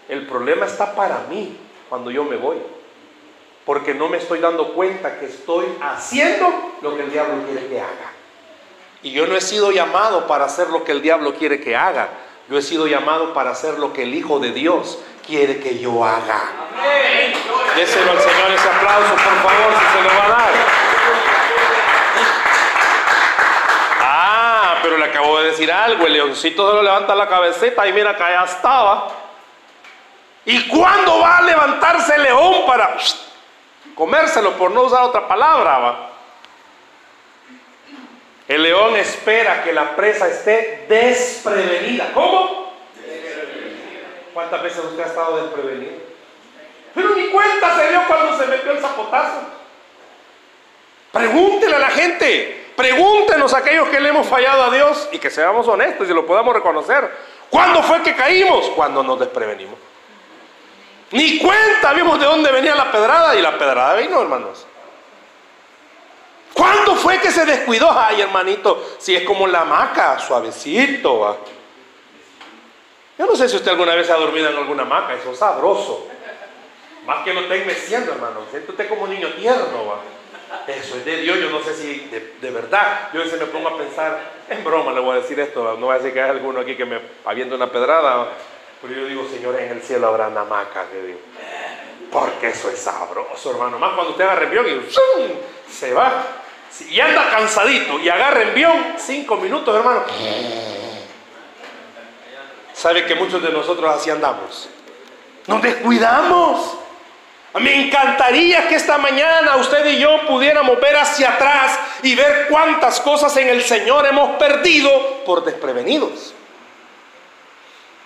[0.10, 1.58] El problema está para mí
[1.90, 2.58] cuando yo me voy,
[3.66, 6.48] porque no me estoy dando cuenta que estoy haciendo
[6.82, 8.12] lo que el diablo quiere que haga.
[9.04, 12.10] Y yo no he sido llamado para hacer lo que el diablo quiere que haga.
[12.50, 16.04] Yo he sido llamado para hacer lo que el Hijo de Dios quiere que yo
[16.04, 16.42] haga.
[17.76, 20.54] Déselo al Señor ese aplauso, por favor, si se lo va a dar.
[24.02, 26.06] Ah, pero le acabo de decir algo.
[26.06, 29.08] El leoncito se lo levanta la cabecita y mira que allá estaba.
[30.46, 32.98] ¿Y cuándo va a levantarse el león para
[33.96, 35.78] comérselo, por no usar otra palabra?
[35.80, 36.10] Va?
[38.48, 42.12] El león espera que la presa esté desprevenida.
[42.14, 42.74] ¿Cómo?
[44.34, 45.94] ¿Cuántas veces usted ha estado desprevenido?
[46.94, 49.42] Pero ni cuenta se dio cuando se metió el zapotazo.
[51.12, 55.30] Pregúntele a la gente, pregúntenos a aquellos que le hemos fallado a Dios y que
[55.30, 57.10] seamos honestos y lo podamos reconocer.
[57.50, 58.70] ¿Cuándo fue que caímos?
[58.76, 59.76] Cuando nos desprevenimos.
[61.12, 64.66] Ni cuenta vimos de dónde venía la pedrada y la pedrada vino, hermanos.
[66.54, 67.92] ¿Cuándo fue que se descuidó?
[67.92, 71.20] Ay, hermanito, si es como la maca, suavecito.
[71.20, 71.38] ¿va?
[73.18, 76.08] Yo no sé si usted alguna vez ha dormido en alguna maca, eso es sabroso.
[77.06, 78.42] Más que lo esté meciendo, hermano.
[78.50, 79.86] Siente usted como un niño tierno.
[79.86, 80.00] ¿va?
[80.68, 82.10] Eso es de Dios, yo no sé si
[82.42, 83.10] de, verdad.
[83.14, 85.88] Yo a veces me pongo a pensar, en broma le voy a decir esto, no
[85.88, 88.30] voy a decir que hay alguno aquí que me habiendo una pedrada.
[88.82, 91.20] Pero yo digo, Señor, en el cielo habrá hamacas de Dios.
[92.12, 93.80] Porque eso es sabroso, hermano.
[93.80, 96.24] Más cuando usted agarra envión y se va.
[96.90, 100.04] Y anda cansadito y agarra envión, cinco minutos, hermano.
[102.74, 104.70] ¿Sabe que muchos de nosotros así andamos?
[105.48, 106.83] Nos descuidamos.
[107.60, 113.00] Me encantaría que esta mañana usted y yo pudiéramos ver hacia atrás y ver cuántas
[113.00, 114.90] cosas en el Señor hemos perdido
[115.24, 116.34] por desprevenidos.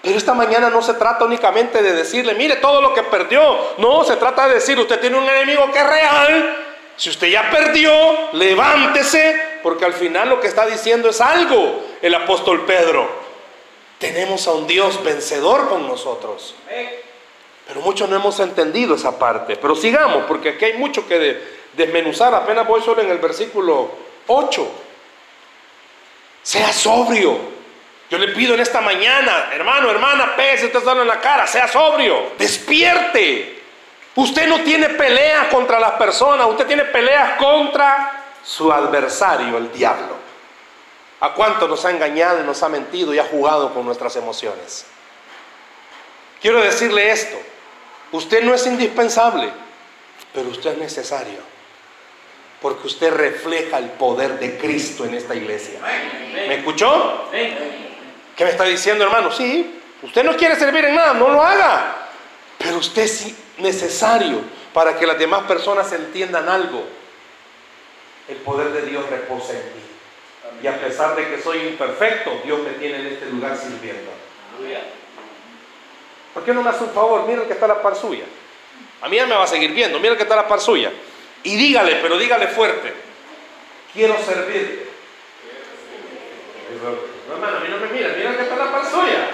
[0.01, 3.41] Pero esta mañana no se trata únicamente de decirle, mire todo lo que perdió.
[3.77, 6.63] No, se trata de decir, usted tiene un enemigo que es real.
[6.97, 7.91] Si usted ya perdió,
[8.33, 13.07] levántese, porque al final lo que está diciendo es algo el apóstol Pedro.
[13.97, 16.55] Tenemos a un Dios vencedor con nosotros.
[17.67, 19.57] Pero muchos no hemos entendido esa parte.
[19.57, 22.33] Pero sigamos, porque aquí hay mucho que desmenuzar.
[22.33, 23.91] Apenas voy solo en el versículo
[24.27, 24.71] 8.
[26.43, 27.57] Sea sobrio.
[28.09, 31.67] Yo le pido en esta mañana, hermano, hermana, pese, usted está en la cara, sea
[31.67, 33.61] sobrio, despierte.
[34.15, 40.15] Usted no tiene pelea contra las personas, usted tiene peleas contra su adversario, el diablo.
[41.19, 44.85] ¿A cuánto nos ha engañado y nos ha mentido y ha jugado con nuestras emociones?
[46.41, 47.37] Quiero decirle esto,
[48.11, 49.51] usted no es indispensable,
[50.33, 51.39] pero usted es necesario,
[52.61, 55.79] porque usted refleja el poder de Cristo en esta iglesia.
[56.33, 57.29] ¿Me escuchó?
[57.31, 59.31] ¿Qué me está diciendo, hermano?
[59.31, 62.07] Sí, usted no quiere servir en nada, no lo haga.
[62.57, 64.41] Pero usted es necesario
[64.73, 66.85] para que las demás personas entiendan algo.
[68.27, 70.61] El poder de Dios reposa en mí.
[70.63, 74.11] Y a pesar de que soy imperfecto, Dios me tiene en este lugar sirviendo.
[76.37, 77.25] ¿Por qué no me hace un favor?
[77.27, 78.25] Mira que está la par suya.
[79.01, 79.99] A mí ya me va a seguir viendo.
[79.99, 80.91] Mira que está la par suya.
[81.41, 82.93] Y dígale, pero dígale fuerte.
[83.91, 84.85] Quiero servirte.
[87.27, 89.29] No, hermano, a mí no me mira, mira que está la par suya.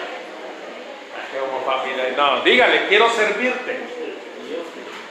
[2.15, 3.79] No, dígale, quiero servirte.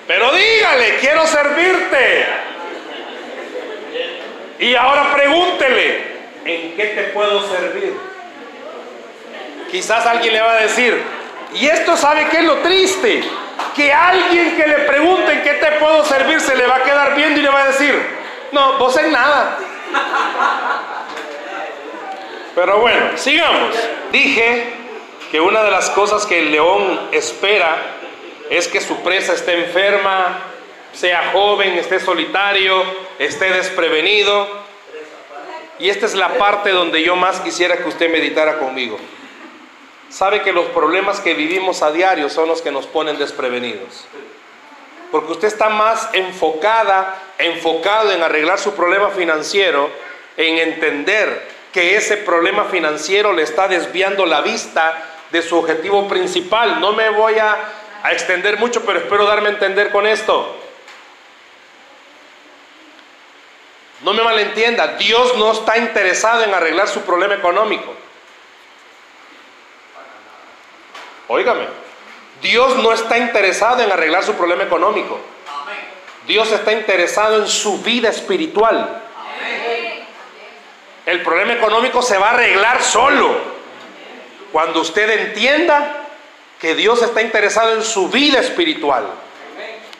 [0.06, 2.26] Pero dígale, quiero servirte.
[4.60, 6.04] Y ahora pregúntele,
[6.46, 7.94] ¿en qué te puedo servir?
[9.70, 11.02] Quizás alguien le va a decir,
[11.54, 13.22] y esto sabe que es lo triste,
[13.74, 17.14] que alguien que le pregunte en qué te puedo servir se le va a quedar
[17.14, 17.94] viendo y le va a decir,
[18.52, 19.58] no, vos en nada.
[22.54, 23.74] Pero bueno, sigamos.
[24.10, 24.74] Dije
[25.30, 27.76] que una de las cosas que el león espera
[28.50, 30.40] es que su presa esté enferma,
[30.92, 32.84] sea joven, esté solitario,
[33.18, 34.46] esté desprevenido.
[35.78, 38.98] Y esta es la parte donde yo más quisiera que usted meditara conmigo.
[40.12, 44.04] Sabe que los problemas que vivimos a diario son los que nos ponen desprevenidos.
[45.10, 49.88] Porque usted está más enfocada, enfocado en arreglar su problema financiero,
[50.36, 56.78] en entender que ese problema financiero le está desviando la vista de su objetivo principal.
[56.78, 57.56] No me voy a,
[58.02, 60.58] a extender mucho, pero espero darme a entender con esto.
[64.02, 67.94] No me malentienda, Dios no está interesado en arreglar su problema económico.
[71.32, 71.66] Óigame,
[72.42, 75.18] Dios no está interesado en arreglar su problema económico.
[76.26, 79.00] Dios está interesado en su vida espiritual.
[81.06, 83.34] El problema económico se va a arreglar solo
[84.52, 86.04] cuando usted entienda
[86.60, 89.06] que Dios está interesado en su vida espiritual.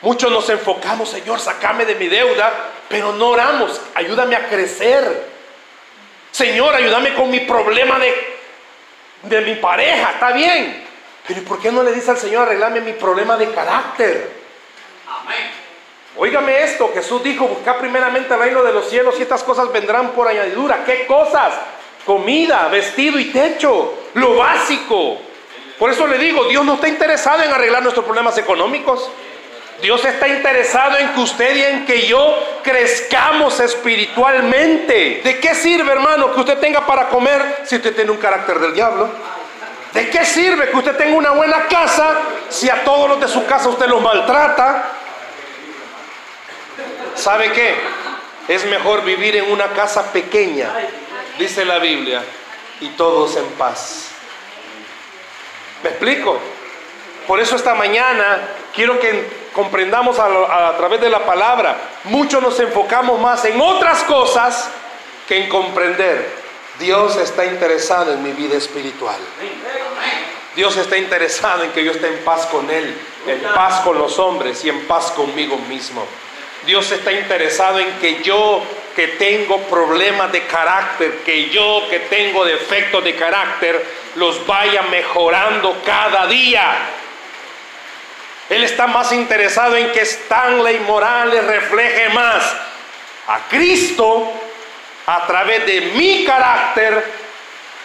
[0.03, 2.53] Muchos nos enfocamos, Señor, sacame de mi deuda,
[2.87, 5.29] pero no oramos, ayúdame a crecer.
[6.29, 8.37] Señor, ayúdame con mi problema de,
[9.23, 10.82] de mi pareja, está bien.
[11.27, 14.31] Pero ¿y por qué no le dice al Señor, arreglame mi problema de carácter?
[15.07, 15.63] Amén.
[16.15, 20.11] Óigame esto, Jesús dijo, busca primeramente el reino de los cielos y estas cosas vendrán
[20.11, 20.83] por añadidura.
[20.85, 21.53] ¿Qué cosas?
[22.05, 25.17] Comida, vestido y techo, lo básico.
[25.79, 29.09] Por eso le digo, Dios no está interesado en arreglar nuestros problemas económicos.
[29.81, 35.21] Dios está interesado en que usted y en que yo crezcamos espiritualmente.
[35.23, 38.73] ¿De qué sirve, hermano, que usted tenga para comer si usted tiene un carácter del
[38.73, 39.09] diablo?
[39.93, 42.15] ¿De qué sirve que usted tenga una buena casa
[42.49, 44.91] si a todos los de su casa usted los maltrata?
[47.15, 47.75] ¿Sabe qué?
[48.47, 50.69] Es mejor vivir en una casa pequeña,
[51.37, 52.23] dice la Biblia,
[52.81, 54.09] y todos en paz.
[55.83, 56.39] ¿Me explico?
[57.27, 58.39] Por eso esta mañana
[58.73, 61.77] quiero que comprendamos a, a, través de la palabra.
[62.05, 64.69] Muchos nos enfocamos más en otras cosas
[65.27, 66.43] que en comprender.
[66.79, 69.17] Dios está interesado en mi vida espiritual.
[70.55, 72.95] Dios está interesado en que yo esté en paz con Él,
[73.27, 76.05] en paz con los hombres y en paz conmigo mismo.
[76.65, 78.63] Dios está interesado en que yo
[78.95, 83.83] que tengo problemas de carácter, que yo que tengo defectos de carácter,
[84.15, 86.77] los vaya mejorando cada día.
[88.49, 92.55] Él está más interesado en que Stanley Morales refleje más
[93.27, 94.31] a Cristo
[95.07, 97.22] a través de mi carácter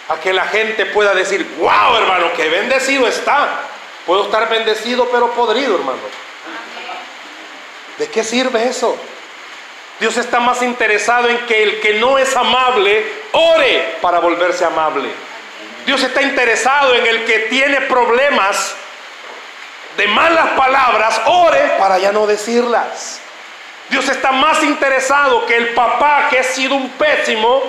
[0.08, 3.60] a que la gente pueda decir, wow hermano, que bendecido está.
[4.06, 6.00] Puedo estar bendecido pero podrido hermano.
[7.98, 8.98] ¿De qué sirve eso?
[10.00, 15.08] Dios está más interesado en que el que no es amable ore para volverse amable.
[15.84, 18.76] Dios está interesado en el que tiene problemas
[19.96, 23.20] de malas palabras, ore para ya no decirlas.
[23.90, 27.62] Dios está más interesado que el papá que ha sido un pésimo,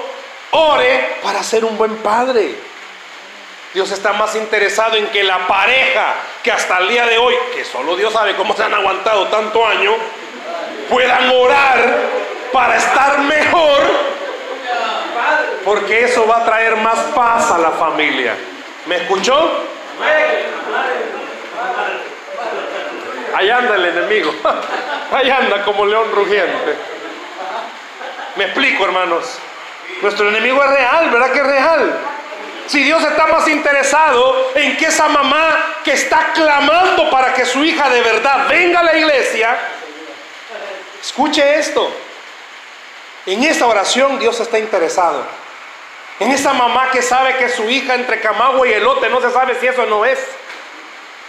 [0.52, 2.56] ore para ser un buen padre.
[3.74, 7.64] Dios está más interesado en que la pareja que hasta el día de hoy, que
[7.64, 9.94] solo Dios sabe cómo se han aguantado tanto año,
[10.90, 11.98] puedan orar
[12.52, 13.82] para estar mejor,
[15.64, 18.36] porque eso va a traer más paz a la familia.
[18.88, 19.52] ¿Me escuchó?
[23.36, 24.34] Ahí anda el enemigo.
[25.12, 26.76] Ahí anda como león rugiente.
[28.36, 29.40] Me explico, hermanos.
[30.02, 32.00] Nuestro enemigo es real, ¿verdad que es real?
[32.68, 37.64] Si Dios está más interesado en que esa mamá que está clamando para que su
[37.64, 39.58] hija de verdad venga a la iglesia,
[41.02, 41.92] escuche esto.
[43.26, 45.26] En esta oración Dios está interesado.
[46.20, 49.56] En esa mamá que sabe que su hija entre Camagua y Elote no se sabe
[49.60, 50.20] si eso no es.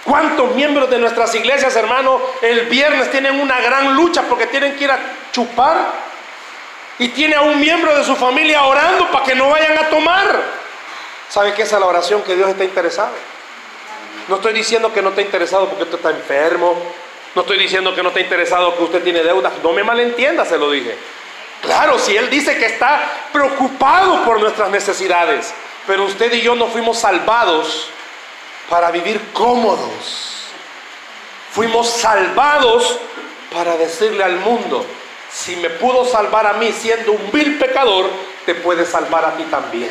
[0.05, 4.85] ¿Cuántos miembros de nuestras iglesias, hermano, el viernes tienen una gran lucha porque tienen que
[4.85, 4.99] ir a
[5.33, 6.10] chupar?
[7.01, 10.39] Y tiene a un miembro de su familia orando para que no vayan a tomar.
[11.31, 13.13] ¿Sabe qué es la oración que Dios está interesado?
[14.29, 16.77] No estoy diciendo que no está interesado porque usted está enfermo.
[17.35, 19.55] No estoy diciendo que no está interesado que usted tiene deudas.
[19.63, 20.95] No me malentienda, se lo dije.
[21.63, 23.01] Claro, si Él dice que está
[23.33, 25.55] preocupado por nuestras necesidades.
[25.87, 27.89] Pero usted y yo no fuimos salvados
[28.69, 30.45] para vivir cómodos.
[31.51, 32.99] Fuimos salvados
[33.51, 34.85] para decirle al mundo,
[35.33, 38.11] si me pudo salvar a mí siendo un vil pecador,
[38.47, 39.91] te puede salvar a ti también.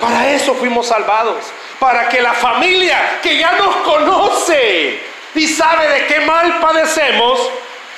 [0.00, 1.44] Para eso fuimos salvados,
[1.78, 5.00] para que la familia que ya nos conoce
[5.34, 7.50] y sabe de qué mal padecemos,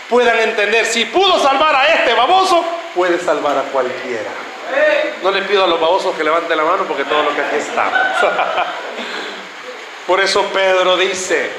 [0.09, 2.65] puedan entender, si pudo salvar a este baboso,
[2.95, 4.31] puede salvar a cualquiera.
[5.23, 7.57] No le pido a los babosos que levanten la mano porque todo lo que aquí
[7.57, 7.99] estamos.
[10.07, 11.51] Por eso Pedro dice,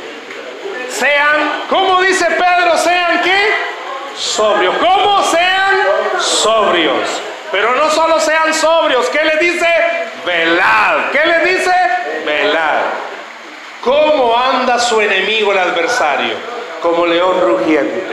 [0.89, 2.77] sean, ¿cómo dice Pedro?
[2.77, 3.70] Sean qué?
[4.15, 4.75] Sobrios.
[4.77, 5.77] ¿Cómo sean?
[6.19, 7.07] Sobrios.
[7.51, 9.67] Pero no solo sean sobrios, ¿qué le dice?
[10.25, 11.11] Velad.
[11.11, 11.71] ¿Qué le dice?
[12.25, 12.83] Velad.
[13.81, 16.35] ¿Cómo anda su enemigo, el adversario?
[16.81, 18.03] Como león rugiente.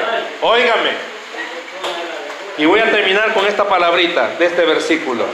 [0.42, 0.90] Óigame.
[2.56, 5.24] Y voy a terminar con esta palabrita de este versículo.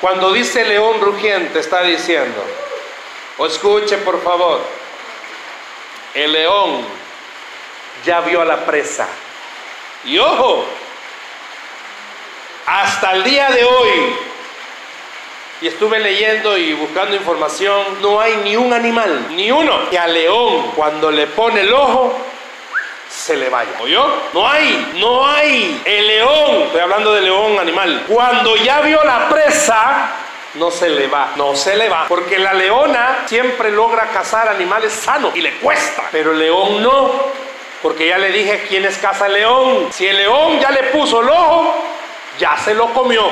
[0.00, 2.44] Cuando dice león rugiente, está diciendo,
[3.38, 4.60] o escuche por favor,
[6.16, 6.80] el león
[8.04, 9.06] ya vio a la presa.
[10.04, 10.64] Y ojo,
[12.66, 14.16] hasta el día de hoy,
[15.60, 20.12] y estuve leyendo y buscando información, no hay ni un animal, ni uno, que al
[20.12, 22.18] león cuando le pone el ojo,
[23.08, 23.72] se le vaya.
[23.80, 24.06] ¿Oyó?
[24.32, 25.82] No hay, no hay.
[25.84, 30.10] El león, estoy hablando de león animal, cuando ya vio la presa,
[30.58, 32.06] no se le va, no se le va.
[32.08, 37.10] Porque la leona siempre logra cazar animales sanos y le cuesta, pero el león no.
[37.82, 39.88] Porque ya le dije quién es caza león.
[39.92, 41.74] Si el león ya le puso el ojo,
[42.38, 43.30] ya se lo comió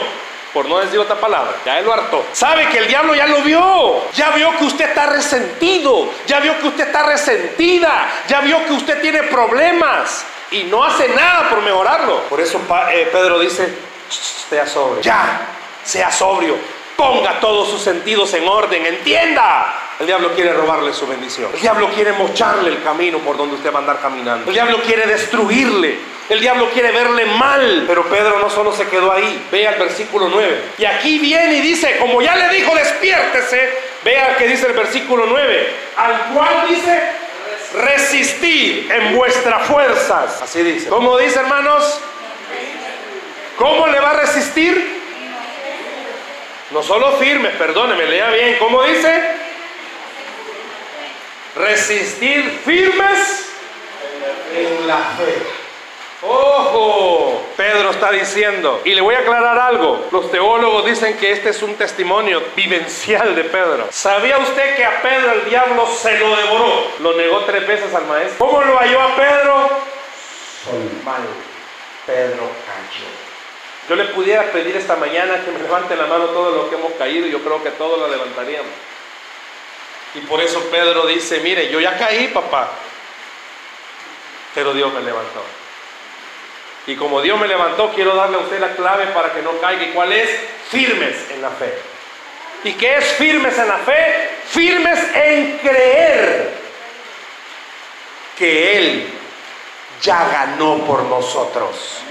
[0.54, 2.24] por no decir otra palabra, ya él lo hartó.
[2.32, 6.56] Sabe que el diablo ya lo vio, ya vio que usted está resentido, ya vio
[6.60, 11.60] que usted está resentida, ya vio que usted tiene problemas y no hace nada por
[11.60, 12.20] mejorarlo.
[12.28, 12.60] Por eso
[12.92, 13.68] eh, Pedro dice,
[14.48, 15.40] sea sobrio, ya,
[15.82, 16.56] sea sobrio,
[16.96, 19.80] ponga todos sus sentidos en orden, entienda.
[19.98, 21.50] El diablo quiere robarle su bendición.
[21.54, 24.48] El diablo quiere mocharle el camino por donde usted va a andar caminando.
[24.48, 26.14] El diablo quiere destruirle.
[26.28, 29.46] El diablo quiere verle mal, pero Pedro no solo se quedó ahí.
[29.52, 30.62] Vea el versículo 9.
[30.78, 33.78] Y aquí viene y dice, como ya le dijo, despiértese.
[34.02, 35.70] Vea que dice el versículo 9.
[35.96, 37.02] Al cual dice,
[37.74, 40.40] resistir en vuestras fuerzas.
[40.42, 40.88] Así dice.
[40.88, 42.00] ¿Cómo dice, hermanos?
[43.58, 44.93] ¿Cómo le va a resistir?
[46.74, 48.56] No solo firmes, perdóneme, lea bien.
[48.58, 49.36] ¿Cómo dice?
[51.54, 53.48] Resistir firmes
[54.52, 55.36] en la fe.
[56.22, 61.50] Ojo, Pedro está diciendo, y le voy a aclarar algo, los teólogos dicen que este
[61.50, 63.86] es un testimonio vivencial de Pedro.
[63.92, 66.88] ¿Sabía usted que a Pedro el diablo se lo devoró?
[66.98, 68.44] Lo negó tres veces al maestro.
[68.44, 69.68] ¿Cómo lo halló a Pedro?
[70.64, 71.22] Soy mal.
[72.04, 73.23] Pedro cayó.
[73.88, 76.92] Yo le pudiera pedir esta mañana que me levante la mano todo lo que hemos
[76.94, 78.72] caído, y yo creo que todos lo levantaríamos.
[80.14, 82.70] Y por eso Pedro dice, mire, yo ya caí, papá,
[84.54, 85.42] pero Dios me levantó.
[86.86, 89.84] Y como Dios me levantó, quiero darle a usted la clave para que no caiga.
[89.84, 90.30] ¿Y cuál es?
[90.68, 91.74] Firmes en la fe.
[92.64, 94.30] ¿Y qué es firmes en la fe?
[94.48, 96.50] Firmes en creer
[98.38, 99.08] que Él
[100.02, 102.03] ya ganó por nosotros.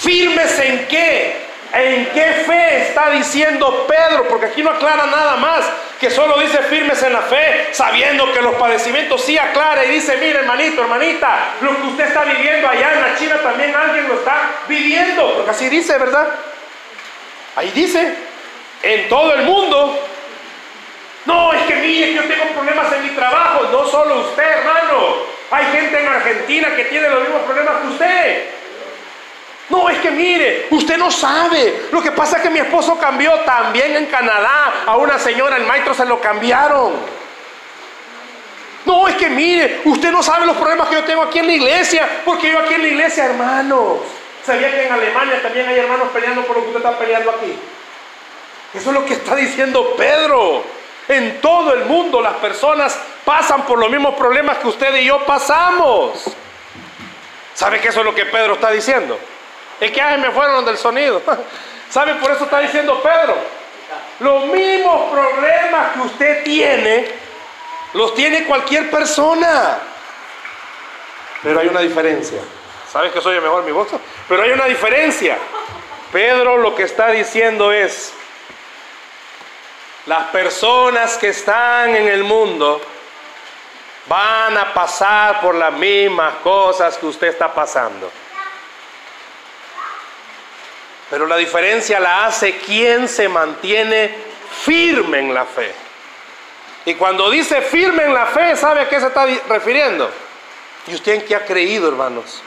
[0.00, 1.36] ¿Firmes en qué?
[1.74, 4.26] ¿En qué fe está diciendo Pedro?
[4.28, 5.64] Porque aquí no aclara nada más,
[6.00, 10.16] que solo dice firmes en la fe, sabiendo que los padecimientos sí aclara y dice,
[10.16, 14.14] mire hermanito, hermanita, lo que usted está viviendo allá en la China también alguien lo
[14.14, 16.28] está viviendo, porque así dice, ¿verdad?
[17.56, 18.14] Ahí dice,
[18.82, 20.06] en todo el mundo.
[21.26, 25.16] No, es que mire, yo tengo problemas en mi trabajo, no solo usted, hermano.
[25.50, 28.59] Hay gente en Argentina que tiene los mismos problemas que usted.
[29.70, 31.88] No, es que mire, usted no sabe.
[31.92, 34.82] Lo que pasa es que mi esposo cambió también en Canadá.
[34.84, 36.94] A una señora, el maestro se lo cambiaron.
[38.84, 41.52] No, es que mire, usted no sabe los problemas que yo tengo aquí en la
[41.52, 42.08] iglesia.
[42.24, 44.00] Porque yo aquí en la iglesia, hermanos.
[44.44, 47.54] ¿Sabía que en Alemania también hay hermanos peleando por lo que usted está peleando aquí?
[48.74, 50.64] Eso es lo que está diciendo Pedro.
[51.06, 55.24] En todo el mundo las personas pasan por los mismos problemas que usted y yo
[55.24, 56.24] pasamos.
[57.54, 59.18] ¿Sabe que eso es lo que Pedro está diciendo?
[59.80, 61.22] Es que me fueron del sonido.
[61.90, 62.14] ¿Sabe?
[62.16, 63.36] Por eso está diciendo Pedro.
[64.20, 67.08] Los mismos problemas que usted tiene,
[67.94, 69.78] los tiene cualquier persona.
[71.42, 72.40] Pero hay una diferencia.
[72.92, 73.88] ¿Sabes que soy el mejor mi voz?
[74.28, 75.38] Pero hay una diferencia.
[76.12, 78.12] Pedro lo que está diciendo es,
[80.06, 82.80] las personas que están en el mundo
[84.06, 88.10] van a pasar por las mismas cosas que usted está pasando.
[91.10, 94.14] Pero la diferencia la hace quien se mantiene
[94.62, 95.72] firme en la fe.
[96.86, 100.10] Y cuando dice firme en la fe, ¿sabe a qué se está refiriendo?
[100.86, 102.42] ¿Y usted en qué ha creído, hermanos?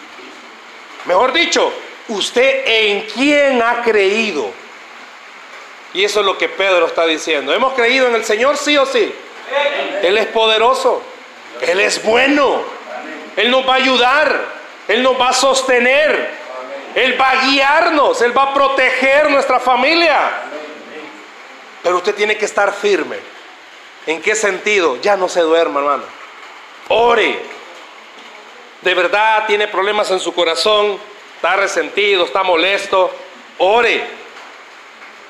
[1.06, 1.72] Mejor dicho,
[2.08, 4.50] ¿usted en quién ha creído?
[5.94, 7.54] Y eso es lo que Pedro está diciendo.
[7.54, 9.14] ¿Hemos creído en el Señor, sí o sí?
[10.02, 11.04] Él es poderoso.
[11.62, 12.64] Él es bueno.
[13.36, 14.46] Él nos va a ayudar.
[14.88, 16.43] Él nos va a sostener.
[16.96, 18.22] Él va a guiarnos.
[18.22, 20.20] Él va a proteger nuestra familia.
[21.82, 23.18] Pero usted tiene que estar firme.
[24.06, 24.98] ¿En qué sentido?
[25.02, 26.04] Ya no se duerma, hermano.
[26.90, 27.40] Ore.
[28.82, 31.00] De verdad tiene problemas en su corazón.
[31.36, 33.12] Está resentido, está molesto.
[33.58, 34.04] Ore.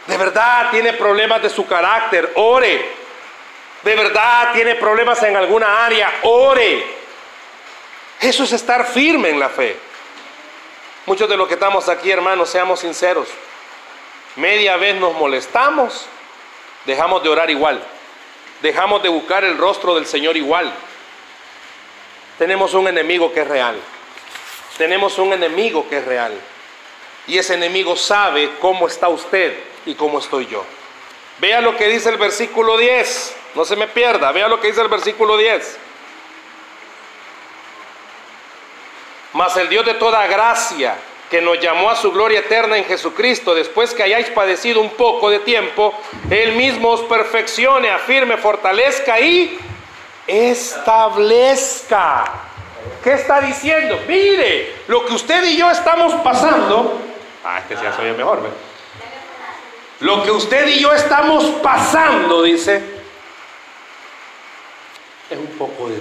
[0.08, 2.34] De verdad tiene problemas de su carácter.
[2.36, 3.04] Ore.
[3.84, 6.12] De verdad tiene problemas en alguna área.
[6.24, 6.84] Ore.
[8.20, 9.78] Eso es estar firme en la fe.
[11.06, 13.28] Muchos de los que estamos aquí, hermanos, seamos sinceros.
[14.38, 16.06] Media vez nos molestamos,
[16.86, 17.84] dejamos de orar igual.
[18.62, 20.74] Dejamos de buscar el rostro del Señor igual.
[22.38, 23.76] Tenemos un enemigo que es real.
[24.78, 26.34] Tenemos un enemigo que es real.
[27.28, 30.64] Y ese enemigo sabe cómo está usted y cómo estoy yo.
[31.40, 33.36] Vea lo que dice el versículo 10.
[33.56, 34.32] No se me pierda.
[34.32, 35.78] Vea lo que dice el versículo 10.
[39.34, 40.96] Mas el Dios de toda gracia,
[41.30, 45.32] que nos llamó a su gloria eterna en Jesucristo, después que hayáis padecido un poco
[45.32, 45.94] de tiempo,
[46.30, 49.58] Él mismo os perfeccione, afirme, fortalezca y
[50.28, 52.26] establezca.
[53.04, 54.00] ¿Qué está diciendo?
[54.08, 57.02] Mire, lo que usted y yo estamos pasando,
[57.44, 58.40] ah, es que ya soy mejor,
[60.02, 62.84] Lo que usted y yo estamos pasando, dice,
[65.30, 66.00] es un poco de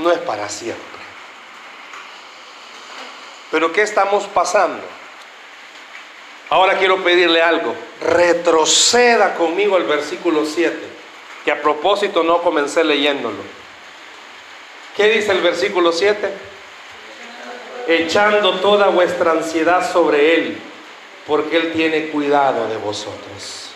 [0.00, 0.84] no es para siempre.
[3.50, 4.82] Pero ¿qué estamos pasando?
[6.50, 7.74] Ahora quiero pedirle algo.
[8.00, 10.76] Retroceda conmigo al versículo 7,
[11.44, 13.38] que a propósito no comencé leyéndolo.
[14.96, 16.28] ¿Qué dice el versículo 7?
[17.86, 20.58] Echando toda vuestra ansiedad sobre Él,
[21.26, 23.70] porque Él tiene cuidado de vosotros.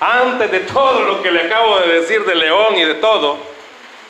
[0.00, 3.38] Antes de todo lo que le acabo de decir de León y de todo,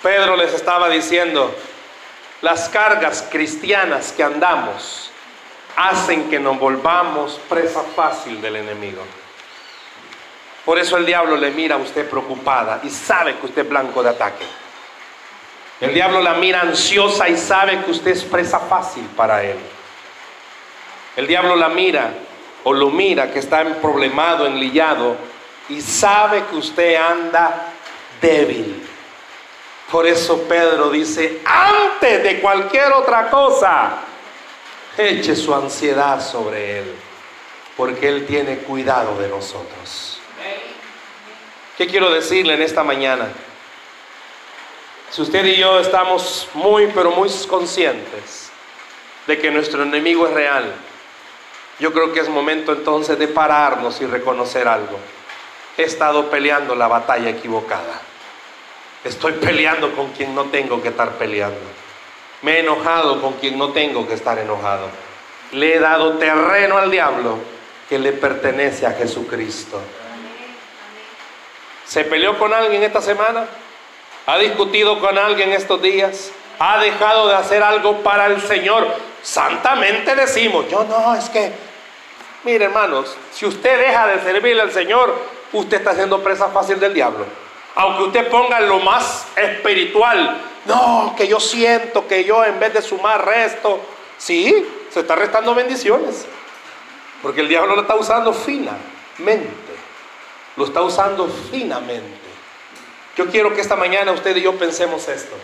[0.04, 1.54] Pedro les estaba diciendo,
[2.42, 5.10] las cargas cristianas que andamos
[5.76, 9.00] hacen que nos volvamos presa fácil del enemigo.
[10.66, 14.02] Por eso el diablo le mira a usted preocupada y sabe que usted es blanco
[14.02, 14.44] de ataque.
[15.80, 19.56] El diablo la mira ansiosa y sabe que usted es presa fácil para él.
[21.16, 22.10] El diablo la mira
[22.64, 25.16] o lo mira que está problemado, enlillado
[25.70, 27.72] y sabe que usted anda
[28.20, 28.83] débil.
[29.94, 33.98] Por eso Pedro dice, antes de cualquier otra cosa,
[34.98, 36.94] eche su ansiedad sobre Él,
[37.76, 40.18] porque Él tiene cuidado de nosotros.
[41.78, 43.28] ¿Qué quiero decirle en esta mañana?
[45.12, 48.50] Si usted y yo estamos muy, pero muy conscientes
[49.28, 50.74] de que nuestro enemigo es real,
[51.78, 54.98] yo creo que es momento entonces de pararnos y reconocer algo.
[55.78, 58.00] He estado peleando la batalla equivocada.
[59.04, 61.60] Estoy peleando con quien no tengo que estar peleando.
[62.40, 64.88] Me he enojado con quien no tengo que estar enojado.
[65.52, 67.38] Le he dado terreno al diablo
[67.88, 69.80] que le pertenece a Jesucristo.
[71.84, 73.44] ¿Se peleó con alguien esta semana?
[74.26, 76.32] ¿Ha discutido con alguien estos días?
[76.58, 78.86] ¿Ha dejado de hacer algo para el Señor?
[79.22, 81.52] Santamente decimos, yo no, es que,
[82.44, 85.14] mire hermanos, si usted deja de servirle al Señor,
[85.52, 87.43] usted está siendo presa fácil del diablo.
[87.74, 92.82] Aunque usted ponga lo más espiritual, no, que yo siento que yo en vez de
[92.82, 93.80] sumar resto,
[94.16, 96.26] sí, se está restando bendiciones.
[97.22, 99.74] Porque el diablo lo está usando finamente.
[100.56, 102.24] Lo está usando finamente.
[103.16, 105.34] Yo quiero que esta mañana usted y yo pensemos esto.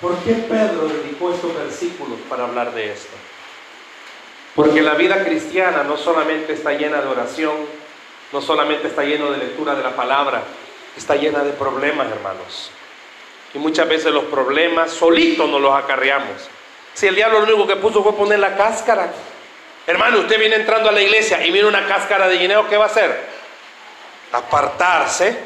[0.00, 3.16] ¿Por qué Pedro dedicó estos versículos para hablar de esto?
[4.56, 7.54] Porque la vida cristiana no solamente está llena de oración,
[8.32, 10.42] no solamente está lleno de lectura de la palabra,
[10.96, 12.70] está llena de problemas, hermanos.
[13.54, 16.48] Y muchas veces los problemas solitos nos los acarreamos.
[16.94, 19.12] Si el diablo lo único que puso fue poner la cáscara.
[19.86, 22.84] Hermano, usted viene entrando a la iglesia y viene una cáscara de guineo, ¿qué va
[22.84, 23.26] a hacer?
[24.32, 25.36] Apartarse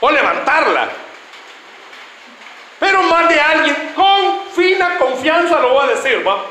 [0.00, 0.88] o levantarla.
[2.80, 6.44] Pero más de alguien con fina confianza lo voy a decir, va.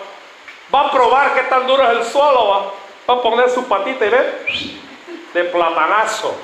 [0.74, 2.74] Va a probar qué tan duro es el suelo, va.
[3.10, 4.46] Va a poner su patita y ver
[5.34, 6.36] de platanazo.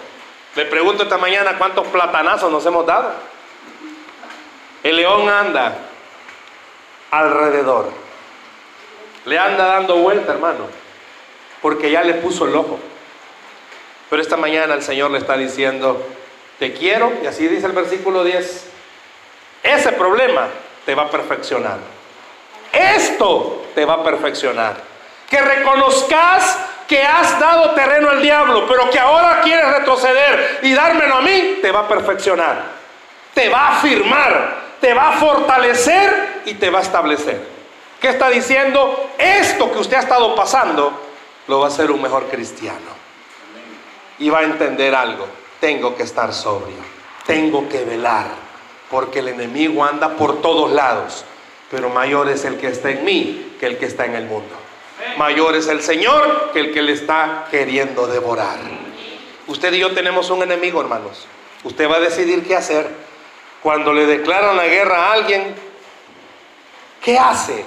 [0.56, 3.12] Le pregunto esta mañana cuántos platanazos nos hemos dado.
[4.84, 5.78] El león anda
[7.12, 7.92] alrededor.
[9.26, 10.68] Le anda dando vuelta, hermano.
[11.62, 12.80] Porque ya le puso el ojo.
[14.10, 16.02] Pero esta mañana el Señor le está diciendo,
[16.60, 18.70] te quiero, y así dice el versículo 10,
[19.64, 20.48] ese problema
[20.86, 21.78] te va a perfeccionar.
[22.72, 24.76] Esto te va a perfeccionar.
[25.30, 26.58] Que reconozcas
[26.88, 31.60] que has dado terreno al diablo, pero que ahora quieres retroceder y dármelo a mí,
[31.62, 32.78] te va a perfeccionar.
[33.34, 37.58] Te va a afirmar, te va a fortalecer y te va a establecer.
[38.00, 39.12] ¿Qué está diciendo?
[39.18, 40.94] Esto que usted ha estado pasando
[41.48, 42.98] lo va a hacer un mejor cristiano.
[44.20, 45.28] Y va a entender algo.
[45.60, 46.78] Tengo que estar sobrio.
[47.26, 48.28] Tengo que velar.
[48.90, 51.26] Porque el enemigo anda por todos lados.
[51.70, 54.67] Pero mayor es el que está en mí que el que está en el mundo.
[55.18, 58.60] Mayor es el Señor que el que le está queriendo devorar.
[59.48, 61.26] Usted y yo tenemos un enemigo, hermanos.
[61.64, 62.90] Usted va a decidir qué hacer.
[63.62, 65.56] Cuando le declaran la guerra a alguien,
[67.04, 67.66] ¿qué hace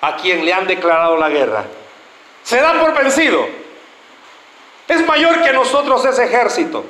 [0.00, 1.64] a quien le han declarado la guerra?
[2.42, 3.46] Se da por vencido.
[4.88, 6.84] Es mayor que nosotros ese ejército.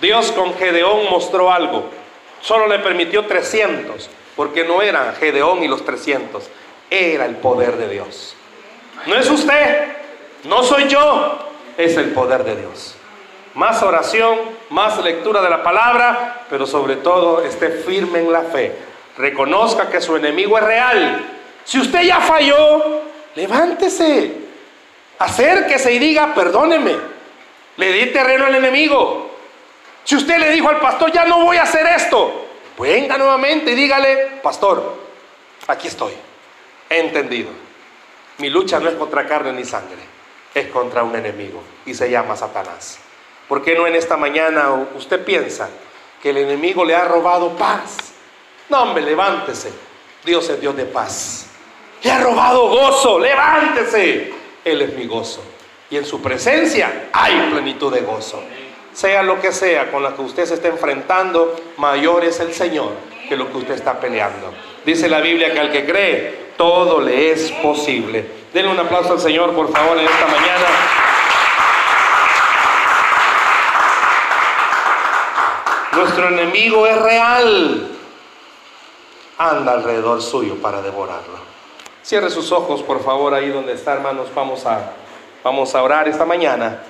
[0.00, 1.90] Dios con Gedeón mostró algo.
[2.40, 6.44] Solo le permitió 300, porque no eran Gedeón y los 300.
[6.90, 8.36] Era el poder de Dios.
[9.06, 9.88] No es usted,
[10.44, 11.38] no soy yo,
[11.76, 12.94] es el poder de Dios.
[13.54, 14.38] Más oración,
[14.70, 18.74] más lectura de la palabra, pero sobre todo esté firme en la fe.
[19.16, 21.24] Reconozca que su enemigo es real.
[21.64, 23.02] Si usted ya falló,
[23.34, 24.32] levántese,
[25.18, 26.96] acérquese y diga, perdóneme,
[27.76, 29.30] le di terreno al enemigo.
[30.02, 32.46] Si usted le dijo al pastor, ya no voy a hacer esto,
[32.78, 34.96] venga nuevamente y dígale, pastor,
[35.66, 36.12] aquí estoy,
[36.90, 37.63] he entendido.
[38.38, 40.02] Mi lucha no es contra carne ni sangre,
[40.52, 42.98] es contra un enemigo y se llama Satanás.
[43.48, 45.68] ¿Por qué no en esta mañana usted piensa
[46.20, 47.96] que el enemigo le ha robado paz?
[48.68, 49.70] No, hombre, levántese.
[50.24, 51.46] Dios es Dios de paz.
[52.02, 54.32] Le ha robado gozo, levántese.
[54.64, 55.42] Él es mi gozo.
[55.90, 58.42] Y en su presencia hay plenitud de gozo.
[58.92, 63.13] Sea lo que sea con lo que usted se esté enfrentando, mayor es el Señor
[63.28, 64.52] que lo que usted está peleando.
[64.84, 68.44] Dice la Biblia que al que cree, todo le es posible.
[68.52, 70.66] Denle un aplauso al Señor, por favor, en esta mañana.
[75.92, 77.88] Nuestro enemigo es real.
[79.38, 81.38] Anda alrededor suyo para devorarlo.
[82.02, 84.28] Cierre sus ojos, por favor, ahí donde está, hermanos.
[84.34, 84.92] Vamos a,
[85.42, 86.84] vamos a orar esta mañana.